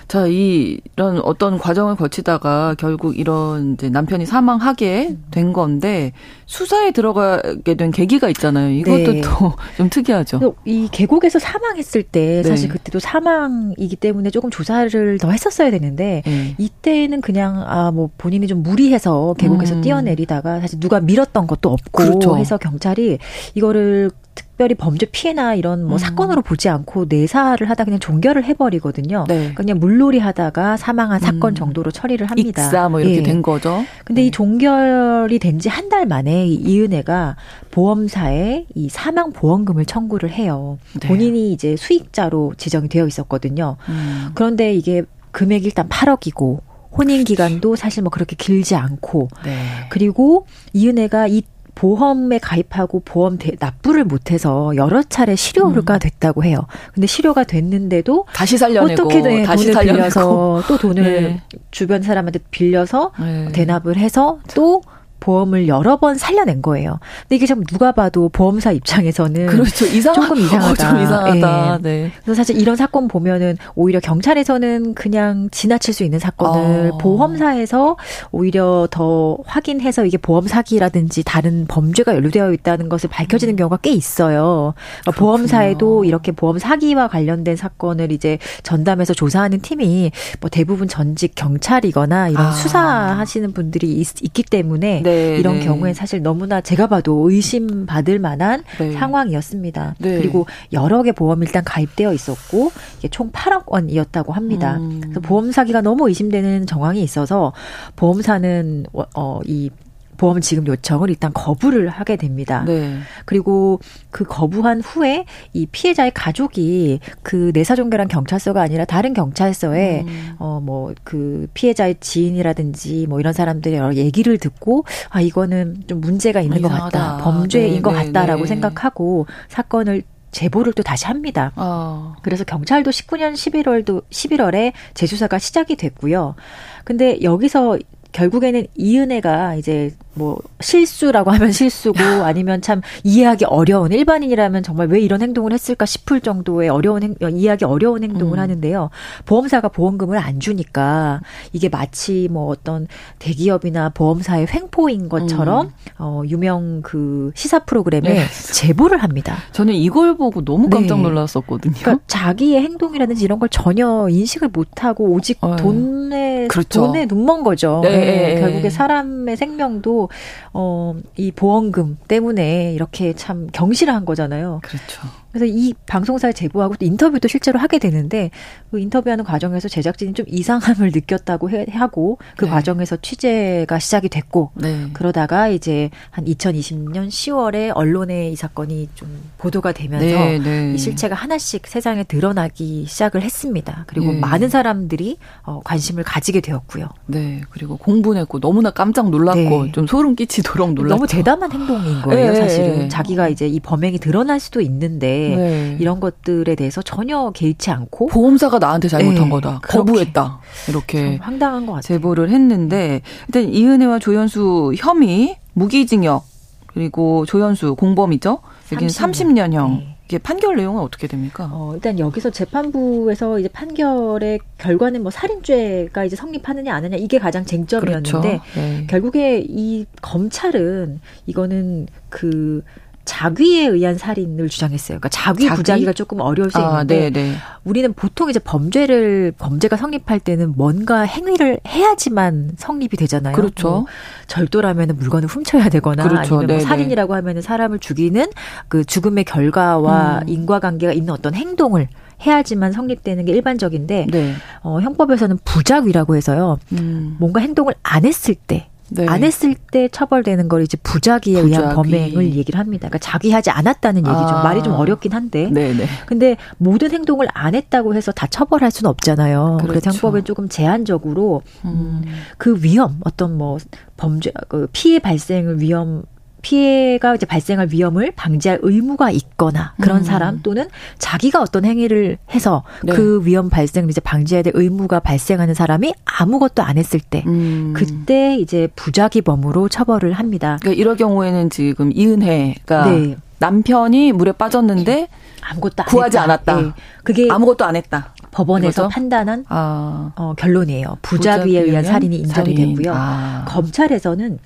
[0.07, 6.13] 자, 이, 이런 어떤 과정을 거치다가 결국 이런 이제 남편이 사망하게 된 건데
[6.47, 8.71] 수사에 들어가게 된 계기가 있잖아요.
[8.71, 9.21] 이것도 네.
[9.21, 10.55] 또좀 특이하죠.
[10.65, 12.49] 이 계곡에서 사망했을 때 네.
[12.49, 16.55] 사실 그때도 사망이기 때문에 조금 조사를 더 했었어야 되는데 네.
[16.57, 19.81] 이때는 그냥 아 뭐 본인이 좀 무리해서 계곡에서 음.
[19.81, 22.37] 뛰어내리다가 사실 누가 밀었던 것도 없고 그렇죠.
[22.37, 23.17] 해서 경찰이
[23.55, 25.97] 이거를 특별히 범죄 피해나 이런 뭐 음.
[25.97, 29.25] 사건으로 보지 않고 내사를 하다 그냥 종결을 해버리거든요.
[29.27, 29.51] 네.
[29.55, 31.55] 그냥 물놀이 하다가 사망한 사건 음.
[31.55, 32.63] 정도로 처리를 합니다.
[32.63, 33.23] 익사 뭐 이렇게 예.
[33.23, 33.83] 된 거죠.
[34.05, 34.27] 근데 네.
[34.27, 37.35] 이 종결이 된 지 한 달 만에 이은혜가
[37.71, 40.77] 보험사에 이 사망 보험금을 청구를 해요.
[40.99, 41.07] 네.
[41.07, 43.77] 본인이 이제 수익자로 지정이 되어 있었거든요.
[43.89, 44.29] 음.
[44.35, 46.61] 그런데 이게 금액이 일단 8억이고
[46.97, 49.59] 혼인 기간도 사실 뭐 그렇게 길지 않고 네.
[49.89, 51.43] 그리고 이은혜가 이
[51.77, 55.99] 보험에 가입하고 보험 대, 납부를 못해서 여러 차례 실효가 음.
[55.99, 56.65] 됐다고 해요.
[56.91, 59.97] 근데 실효가 됐는데도 다시 살려내고 어떻게든 다시 돈을 살려내고.
[59.97, 61.41] 빌려서 또 돈을 네.
[61.69, 63.51] 주변 사람한테 빌려서 네.
[63.51, 64.81] 대납을 해서 또
[65.19, 66.99] 보험을 여러 번 살려낸 거예요.
[67.23, 69.85] 근데 이게 참 누가 봐도 보험사 입장에서는 그렇죠.
[69.85, 70.69] 이상 조금 이상하다.
[70.71, 71.79] 어, 좀 이상하다.
[71.81, 71.89] 네.
[71.89, 72.11] 네.
[72.23, 76.97] 그래서 사실 이런 사건 보면은 오히려 경찰에서는 그냥 지나칠 수 있는 사건을 어.
[76.97, 77.97] 보험사에서
[78.31, 83.57] 오히려 더 확인해서 이게 보험 사기라든지 다른 범죄가 연루되어 있다는 것을 밝혀지는 음.
[83.57, 84.73] 경우가 꽤 있어요.
[85.01, 92.29] 그러니까 보험사에도 이렇게 보험 사기와 관련된 사건을 이제 전담해서 조사하는 팀이 뭐 대부분 전직 경찰이거나
[92.29, 92.51] 이런 아.
[92.51, 95.65] 수사하시는 분들이 있, 있기 때문에 네, 이런 네.
[95.65, 98.91] 경우에 사실 너무나 제가 봐도 의심받을 만한 네.
[98.91, 99.95] 상황이었습니다.
[99.99, 100.17] 네.
[100.17, 104.77] 그리고 여러 개 보험이 일단 가입되어 있었고 이게 총 8억 원이었다고 합니다.
[104.77, 104.99] 음.
[105.01, 107.53] 그래서 보험 사기가 너무 의심되는 정황이 있어서
[107.95, 109.69] 보험사는 어, 이
[110.17, 112.63] 보험 지급 요청을 일단 거부를 하게 됩니다.
[112.65, 112.97] 네.
[113.25, 113.79] 그리고
[114.11, 120.35] 그 거부한 후에 이 피해자의 가족이 그 내사종결한 경찰서가 아니라 다른 경찰서에 음.
[120.39, 126.65] 어뭐 그 피해자의 지인이라든지 뭐 이런 사람들의 여러 얘기를 듣고 아 이거는 좀 문제가 있는
[126.65, 127.17] 아, 것 같다.
[127.17, 128.47] 범죄인 네, 것 네, 같다라고 네.
[128.47, 131.51] 생각하고 사건을 제보를 또 다시 합니다.
[131.55, 132.15] 어.
[132.21, 136.35] 그래서 경찰도 19년 11월도 11월에 재수사가 시작이 됐고요.
[136.83, 137.79] 근데 여기서
[138.11, 145.21] 결국에는 이은혜가 이제 뭐 실수라고 하면 실수고 아니면 참 이해하기 어려운 일반인이라면 정말 왜 이런
[145.21, 148.41] 행동을 했을까 싶을 정도의 어려운 행, 이해하기 어려운 행동을 음.
[148.41, 148.89] 하는데요.
[149.25, 151.21] 보험사가 보험금을 안 주니까
[151.53, 152.87] 이게 마치 뭐 어떤
[153.19, 155.71] 대기업이나 보험사의 횡포인 것처럼 음.
[155.99, 158.25] 어 유명 그 시사 프로그램에 네.
[158.53, 159.37] 제보를 합니다.
[159.51, 161.03] 저는 이걸 보고 너무 깜짝 네.
[161.03, 161.75] 놀랐었거든요.
[161.79, 165.55] 그러니까 자기의 행동이라든지 이런 걸 전혀 인식을 못 하고 오직 어.
[165.55, 166.87] 돈에 그렇죠.
[166.87, 167.81] 돈에 눈먼 거죠.
[167.83, 167.89] 네.
[167.89, 168.39] 네.
[168.39, 170.06] 결국에 사람의 생명도
[170.53, 174.59] 어, 이 보험금 때문에 이렇게 참 경실한 거잖아요.
[174.63, 175.01] 그렇죠.
[175.31, 178.31] 그래서 이 방송사에 제보하고 또 인터뷰도 실제로 하게 되는데
[178.71, 182.51] 그 인터뷰하는 과정에서 제작진이 좀 이상함을 느꼈다고 해, 하고 그 네.
[182.51, 184.87] 과정에서 취재가 시작이 됐고 네.
[184.93, 190.73] 그러다가 이제 한 2020년 10월에 언론에 이 사건이 좀 보도가 되면서 네, 네.
[190.73, 193.83] 이 실체가 하나씩 세상에 드러나기 시작을 했습니다.
[193.87, 194.19] 그리고 네.
[194.19, 196.89] 많은 사람들이 어, 관심을 가지게 되었고요.
[197.07, 197.41] 네.
[197.49, 199.71] 그리고 공분했고 너무나 깜짝 놀랐고 네.
[199.71, 200.95] 좀 소름 끼치도록 놀랐죠.
[200.95, 202.89] 너무 대담한 행동인 거예요, 사실은.
[202.89, 205.77] 자기가 이제 이 범행이 드러날 수도 있는데 네.
[205.79, 209.29] 이런 것들에 대해서 전혀 개의치 않고 보험사가 나한테 잘못한 네.
[209.29, 209.59] 거다.
[209.63, 210.39] 거부했다.
[210.69, 211.81] 이렇게 황당한 것 같아요.
[211.81, 216.25] 제보를 했는데 일단 이은혜와 조현수 혐의 무기징역
[216.67, 218.39] 그리고 조현수 공범이죠.
[218.71, 219.51] 여기는 30년.
[219.51, 219.69] 30년형.
[219.79, 219.97] 네.
[220.07, 221.49] 이게 판결 내용은 어떻게 됩니까?
[221.51, 227.43] 어, 일단 여기서 재판부에서 이제 판결의 결과는 뭐 살인죄가 이제 성립하느냐 안 하느냐 이게 가장
[227.43, 228.41] 쟁점이었는데 그렇죠.
[228.55, 228.87] 네.
[228.87, 232.63] 결국에 이 검찰은 이거는 그
[233.07, 234.99] 자귀에 의한 살인을 주장했어요.
[234.99, 235.55] 그러니까 자귀, 자귀?
[235.55, 240.53] 부자기가 조금 어려울 수 아, 있는데 아, 네, 우리는 보통 이제 범죄를 범죄가 성립할 때는
[240.55, 243.35] 뭔가 행위를 해야지만 성립이 되잖아요.
[243.35, 243.69] 그렇죠.
[243.69, 243.85] 뭐
[244.27, 246.37] 절도라면 물건을 훔쳐야 되거나 그렇죠.
[246.37, 248.27] 아니면 뭐 살인이라고 하면 사람을 죽이는
[248.67, 250.29] 그 죽음의 결과와 음.
[250.29, 251.87] 인과관계가 있는 어떤 행동을
[252.25, 254.33] 해야지만 성립되는 게 일반적인데 네.
[254.63, 256.59] 어, 형법에서는 부작위라고 해서요.
[256.73, 257.15] 음.
[257.19, 259.05] 뭔가 행동을 안 했을 때 네.
[259.07, 261.47] 안 했을 때 처벌되는 걸 이제 부작위에 부작위.
[261.49, 262.87] 의한 범행을 얘기를 합니다.
[262.87, 264.15] 그러니까 자기하지 않았다는 얘기죠.
[264.15, 264.43] 아.
[264.43, 265.49] 말이 좀 어렵긴 한데.
[265.49, 265.85] 네네.
[266.05, 269.57] 근데 모든 행동을 안 했다고 해서 다 처벌할 수는 없잖아요.
[269.61, 269.67] 그렇죠.
[269.67, 272.03] 그래서 형법은 조금 제한적으로 음.
[272.37, 273.57] 그 위험, 어떤 뭐
[273.97, 276.03] 범죄, 그 피해 발생을 위험
[276.47, 280.03] 피해가 이제 발생할 위험을 방지할 의무가 있거나 그런 음.
[280.03, 282.93] 사람 또는 자기가 어떤 행위를 해서 네.
[282.93, 287.73] 그 위험 발생을 이제 방지해야 될 의무가 발생하는 사람이 아무것도 안 했을 때 음.
[287.75, 290.57] 그때 이제 부작위범으로 처벌을 합니다.
[290.61, 293.17] 그러니까 이럴 경우에는 지금 이은혜가 네.
[293.39, 295.09] 남편이 물에 빠졌는데
[295.41, 296.23] 아무것도 구하지 했다.
[296.23, 296.61] 않았다.
[296.61, 296.71] 네.
[297.03, 298.13] 그게 아무것도 안 했다.
[298.31, 298.89] 법원에서 이거죠?
[298.89, 300.11] 판단한 아.
[300.15, 300.97] 어, 결론이에요.
[301.01, 302.75] 부작위에 의한 살인이 인정이 살인.
[302.75, 302.93] 됐고요.
[302.95, 303.45] 아.
[303.49, 304.39] 검찰에서는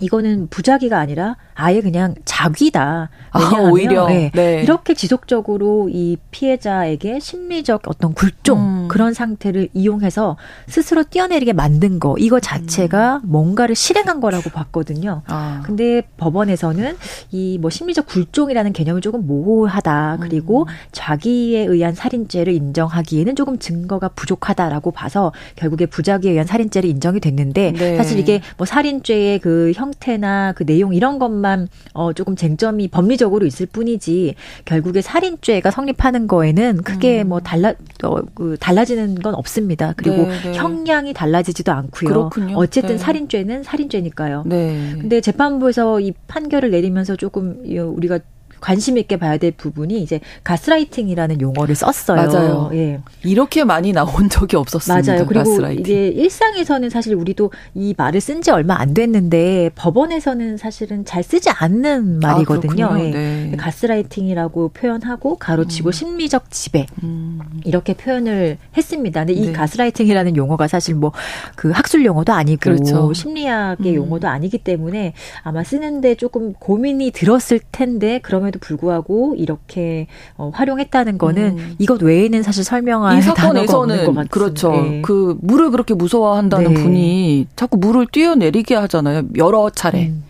[0.00, 3.10] 이거는 부작위가 아니라 아예 그냥 자귀다.
[3.32, 4.30] 아, 왜냐하면 아, 오히려 네.
[4.34, 4.62] 네.
[4.62, 8.88] 이렇게 지속적으로 이 피해자에게 심리적 어떤 굴종 음.
[8.88, 10.36] 그런 상태를 이용해서
[10.66, 13.30] 스스로 뛰어내리게 만든 거 이거 자체가 음.
[13.30, 15.22] 뭔가를 실행한 거라고 봤거든요.
[15.26, 15.62] 아.
[15.64, 16.96] 근데 법원에서는
[17.30, 20.18] 이 뭐 심리적 굴종이라는 개념이 조금 모호하다.
[20.22, 20.66] 그리고 음.
[20.92, 27.96] 자기에 의한 살인죄를 인정하기에는 조금 증거가 부족하다라고 봐서 결국에 부작위에 의한 살인죄를 인정이 됐는데 네.
[27.96, 33.44] 사실 이게 뭐 살인죄의 그 형태나 그 내용 이런 것만 것만 어 조금 쟁점이 법리적으로
[33.46, 34.34] 있을 뿐이지
[34.64, 37.28] 결국에 살인죄가 성립하는 거에는 크게 음.
[37.28, 37.74] 뭐 달라
[38.04, 39.94] 어, 그 달라지는 건 없습니다.
[39.96, 40.54] 그리고 네, 네.
[40.54, 42.08] 형량이 달라지지도 않고요.
[42.08, 42.56] 그렇군요.
[42.56, 42.98] 어쨌든 네.
[42.98, 44.44] 살인죄는 살인죄니까요.
[44.46, 44.96] 네.
[45.00, 48.20] 근데 재판부에서 이 판결을 내리면서 조금 우리가
[48.60, 52.16] 관심 있게 봐야 될 부분이 이제 가스라이팅이라는 용어를 썼어요.
[52.16, 52.70] 맞아요.
[52.74, 53.00] 예.
[53.24, 55.12] 이렇게 많이 나온 적이 없었습니다.
[55.12, 55.26] 맞아요.
[55.26, 55.80] 그리고 가스라이팅.
[55.80, 61.50] 이게 일상에서는 사실 우리도 이 말을 쓴 지 얼마 안 됐는데 법원에서는 사실은 잘 쓰지
[61.50, 62.86] 않는 아, 말이거든요.
[62.86, 63.10] 아, 예.
[63.10, 63.52] 네.
[63.58, 65.92] 가스라이팅이라고 표현하고 가로치고 음.
[65.92, 67.40] 심리적 지배 음.
[67.64, 69.20] 이렇게 표현을 했습니다.
[69.26, 69.52] 근데 이 네.
[69.52, 71.12] 가스라이팅이라는 용어가 사실 뭐
[71.56, 73.12] 그 학술 용어도 아니고 그렇죠.
[73.12, 73.96] 심리학의 음.
[73.96, 81.18] 용어도 아니기 때문에 아마 쓰는데 조금 고민이 들었을 텐데 그러면 사건에도 불구하고 이렇게 어, 활용했다는
[81.18, 81.74] 거는 음.
[81.78, 84.72] 이것 외에는 사실 설명할 이 사건에서는 그렇죠.
[84.72, 85.02] 네.
[85.02, 86.82] 그 물을 그렇게 무서워한다는 네.
[86.82, 89.22] 분이 자꾸 물을 뛰어내리게 하잖아요.
[89.36, 90.08] 여러 차례.
[90.08, 90.24] 음.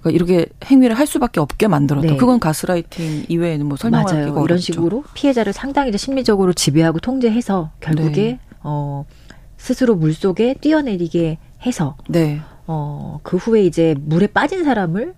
[0.00, 2.06] 그러니까 이렇게 행위를 할 수밖에 없게 만들었다.
[2.06, 2.16] 네.
[2.16, 4.26] 그건 가스라이팅 이외에는 뭐 설명할 맞아요.
[4.26, 4.60] 이런 어렵죠.
[4.60, 8.38] 식으로 피해자를 상당히 심리적으로 지배하고 통제해서 결국에 네.
[8.62, 9.04] 어
[9.56, 12.40] 스스로 물 속에 뛰어내리게 해서 네.
[12.66, 15.14] 어, 그 후에 이제 물에 빠진 사람을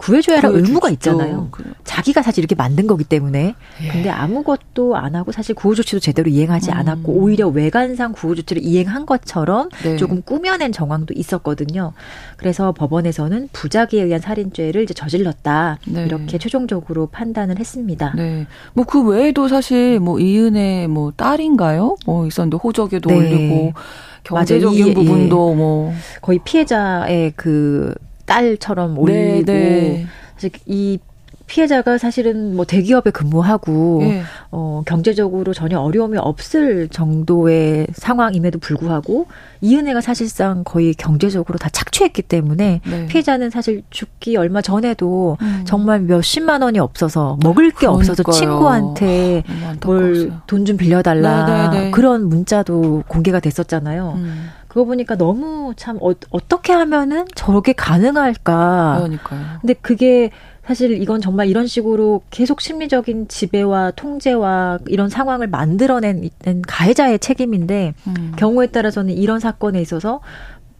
[0.00, 1.48] 구해줘야 할 의무가 있잖아요.
[1.50, 1.70] 그래.
[1.84, 3.54] 자기가 사실 이렇게 만든 거기 때문에.
[3.82, 3.88] 예.
[3.88, 6.76] 근데 아무것도 안 하고 사실 구호 조치도 제대로 이행하지 음.
[6.76, 9.96] 않았고 오히려 외관상 구호 조치를 이행한 것처럼 네.
[9.96, 11.92] 조금 꾸며낸 정황도 있었거든요.
[12.36, 16.04] 그래서 법원에서는 부작위에 의한 살인죄를 이제 저질렀다 네.
[16.06, 18.12] 이렇게 최종적으로 판단을 했습니다.
[18.16, 18.46] 네.
[18.74, 21.96] 뭐 그 외에도 사실 뭐 이은혜 뭐 딸인가요?
[22.06, 23.16] 뭐 있었는데 호적에도 네.
[23.16, 23.72] 올리고
[24.24, 25.56] 경제적인 맞아, 부분도 예.
[25.56, 27.94] 뭐 거의 피해자의 그
[28.30, 30.06] 딸처럼 네, 올리고 네,
[30.36, 30.98] 사실 이
[31.46, 34.22] 피해자가 사실은 뭐 대기업에 근무하고 네.
[34.52, 39.26] 어 경제적으로 전혀 어려움이 없을 정도의 상황임에도 불구하고
[39.60, 43.06] 이은혜가 사실상 거의 경제적으로 다 착취했기 때문에 네.
[43.06, 45.62] 피해자는 사실 죽기 얼마 전에도 음.
[45.66, 47.98] 정말 몇십만 원이 없어서 먹을 게 그러니까요.
[48.12, 49.42] 없어서 친구한테
[49.84, 54.12] 뭘 돈 좀 빌려달라 네, 네, 네, 그런 문자도 공개가 됐었잖아요.
[54.18, 54.50] 음.
[54.70, 58.98] 그거 보니까 너무 참 어, 어떻게 하면은 저게 가능할까.
[58.98, 59.40] 그러니까요.
[59.60, 60.30] 근데 그게
[60.64, 66.30] 사실 이건 정말 이런 식으로 계속 심리적인 지배와 통제와 이런 상황을 만들어낸
[66.68, 68.32] 가해자의 책임인데 음.
[68.36, 70.20] 경우에 따라서는 이런 사건에 있어서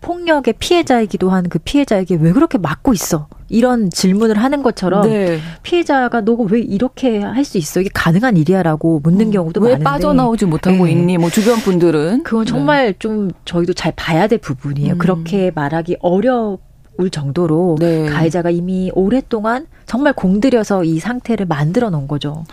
[0.01, 3.27] 폭력의 피해자이기도 한 그 피해자에게 왜 그렇게 맞고 있어?
[3.49, 5.39] 이런 질문을 하는 것처럼 네.
[5.63, 7.81] 피해자가 너가 왜 이렇게 할 수 있어?
[7.81, 10.93] 이게 가능한 일이야라고 묻는 음, 경우도 왜 많은데 왜 빠져나오지 못하고 네.
[10.93, 11.19] 있니?
[11.19, 12.95] 뭐 주변 분들은 그건 정말 네.
[12.99, 14.95] 좀 저희도 잘 봐야 될 부분이에요.
[14.95, 14.99] 음.
[14.99, 16.59] 그렇게 말하기 어려.
[16.99, 18.05] 울 정도로 네.
[18.11, 22.45] 가해자가 이미 오랫동안 정말 공들여서 이 상태를 만들어 놓은 거죠.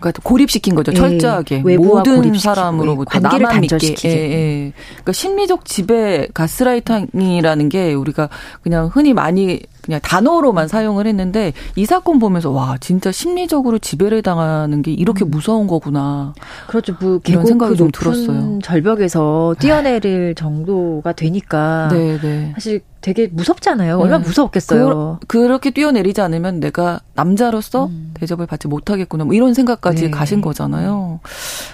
[0.00, 0.92] 그러니까 고립시킨 거죠.
[0.92, 3.94] 예, 철저하게 모든 사람으로부터 나만 믿게.
[4.04, 4.72] 예, 예.
[4.88, 8.28] 그러니까 심리적 지배 가스라이팅이라는 게 우리가
[8.62, 14.82] 그냥 흔히 많이 그냥 단어로만 사용을 했는데 이 사건 보면서 와 진짜 심리적으로 지배를 당하는
[14.82, 15.30] 게 이렇게 음.
[15.30, 16.34] 무서운 거구나.
[16.66, 16.94] 그렇죠.
[17.00, 18.58] 뭐 이런 생각이 그 좀 들었어요.
[18.62, 22.50] 절벽에서 뛰어내릴 정도가 되니까 네, 네.
[22.54, 23.96] 사실 되게 무섭잖아요.
[23.96, 24.02] 네.
[24.02, 25.20] 얼마나 무서웠겠어요.
[25.26, 28.10] 그, 렇게 뛰어내리지 않으면 내가 남자로서 음.
[28.12, 29.24] 대접을 받지 못하겠구나.
[29.24, 30.10] 뭐 이런 생각까지 네.
[30.10, 31.20] 가신 거잖아요.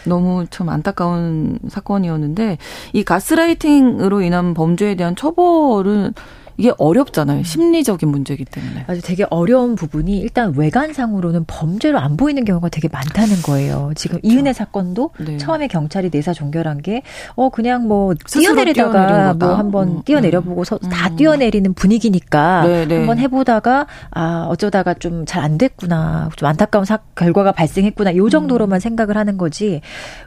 [0.04, 2.58] 너무 참 안타까운 사건이었는데
[2.92, 6.12] 이 가스라이팅으로 인한 범죄에 대한 처벌은
[6.56, 7.42] 이게 어렵잖아요.
[7.42, 8.84] 심리적인 문제이기 때문에.
[8.86, 13.92] 아주 되게 어려운 부분이 일단 외관상으로는 범죄로 안 보이는 경우가 되게 많다는 거예요.
[13.96, 14.34] 지금 그렇죠.
[14.34, 15.36] 이은혜 사건도 네.
[15.38, 17.02] 처음에 경찰이 내사 종결한 게
[17.36, 20.88] 어 그냥 뭐 뛰어내리다가 뭐 한번 음, 뛰어내려보고 음.
[20.88, 22.96] 다 뛰어내리는 분위기니까 네, 네.
[22.98, 28.78] 한번 해보다가 아 어쩌다가 좀 잘 안 됐구나 좀 안타까운 사, 결과가 발생했구나 요 정도로만
[28.78, 28.80] 음.
[28.80, 29.80] 생각을 하는 거지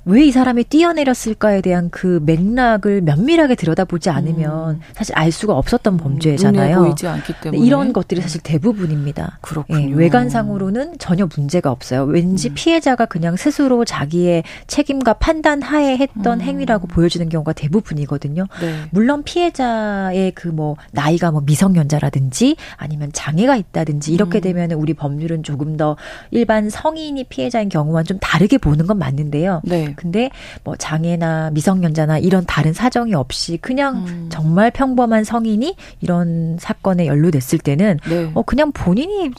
[0.06, 4.82] 왜 이 사람이 뛰어내렸을까에 대한 그 맥락을 면밀하게 들여다보지 않으면 음.
[4.94, 6.17] 사실 알 수가 없었던 범죄.
[6.18, 6.80] 범죄잖아요.
[6.84, 9.40] 보이지 않기 때문에 이런 것들이 사실 대부분입니다.
[9.42, 9.92] 그렇군요.
[9.92, 12.04] 예, 외관상으로는 전혀 문제가 없어요.
[12.04, 12.54] 왠지 음.
[12.56, 16.42] 피해자가 그냥 스스로 자기의 책임과 판단 하에 했던 음.
[16.42, 18.48] 행위라고 보여지는 경우가 대부분이거든요.
[18.60, 18.76] 네.
[18.92, 24.42] 물론 피해자의 그 뭐 나이가 뭐 미성년자라든지 아니면 장애가 있다든지 이렇게 음.
[24.42, 25.96] 되면 우리 법률은 조금 더
[26.32, 29.62] 일반 성인이 피해자인 경우와는 좀 다르게 보는 건 맞는데요.
[29.64, 29.94] 네.
[29.96, 30.32] 근데
[30.64, 34.30] 뭐 장애나 미성년자나 이런 다른 사정이 없이 그냥 음.
[34.32, 38.32] 정말 평범한 성인이 이런 사건에 연루됐을 때는 네.
[38.34, 39.32] 어 그냥 본인이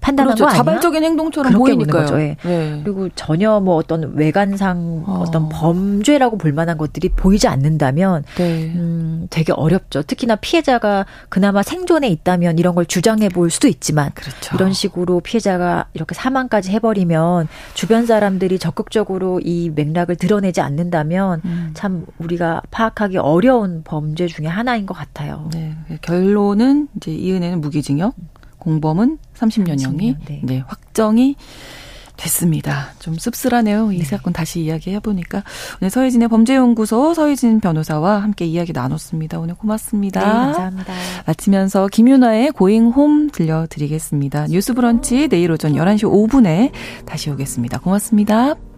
[0.00, 0.44] 판단한 그렇죠.
[0.44, 0.58] 거 아니야?
[0.58, 2.02] 자발적인 행동처럼 보이니까요.
[2.02, 2.20] 거죠.
[2.20, 2.36] 예.
[2.42, 2.80] 네.
[2.82, 5.24] 그리고 전혀 뭐 어떤 외관상 어.
[5.30, 8.72] 떤 범죄라고 볼 만한 것들이 보이지 않는다면 네.
[8.74, 10.02] 음, 되게 어렵죠.
[10.02, 14.56] 특히나 피해자가 그나마 생존에 있다면 이런 걸 주장해 볼 수도 있지만 그렇죠.
[14.56, 21.70] 이런 식으로 피해자가 이렇게 사망까지 해버리면 주변 사람들이 적극적으로 이 맥락을 드러내지 않는다면 음.
[21.74, 25.48] 참 우리가 파악하기 어려운 범죄 중에 하나인 것 같아요.
[25.52, 25.76] 네.
[26.02, 28.14] 결론은 이제 이은혜는 무기징역.
[28.60, 30.40] 공범은 30년형이 30년, 네.
[30.44, 31.36] 네, 확정이
[32.20, 32.90] 됐습니다.
[32.98, 33.92] 좀 씁쓸하네요.
[33.92, 34.04] 이 네.
[34.04, 35.42] 사건 다시 이야기해 보니까
[35.80, 39.38] 오늘 서혜진의 범죄연구소 서혜진 변호사와 함께 이야기 나눴습니다.
[39.38, 40.20] 오늘 고맙습니다.
[40.20, 40.92] 네, 감사합니다.
[41.26, 44.48] 마치면서 김윤아의 고잉홈 들려드리겠습니다.
[44.48, 46.72] 뉴스브런치 내일 오전 11시 5분에
[47.06, 47.78] 다시 오겠습니다.
[47.78, 48.69] 고맙습니다.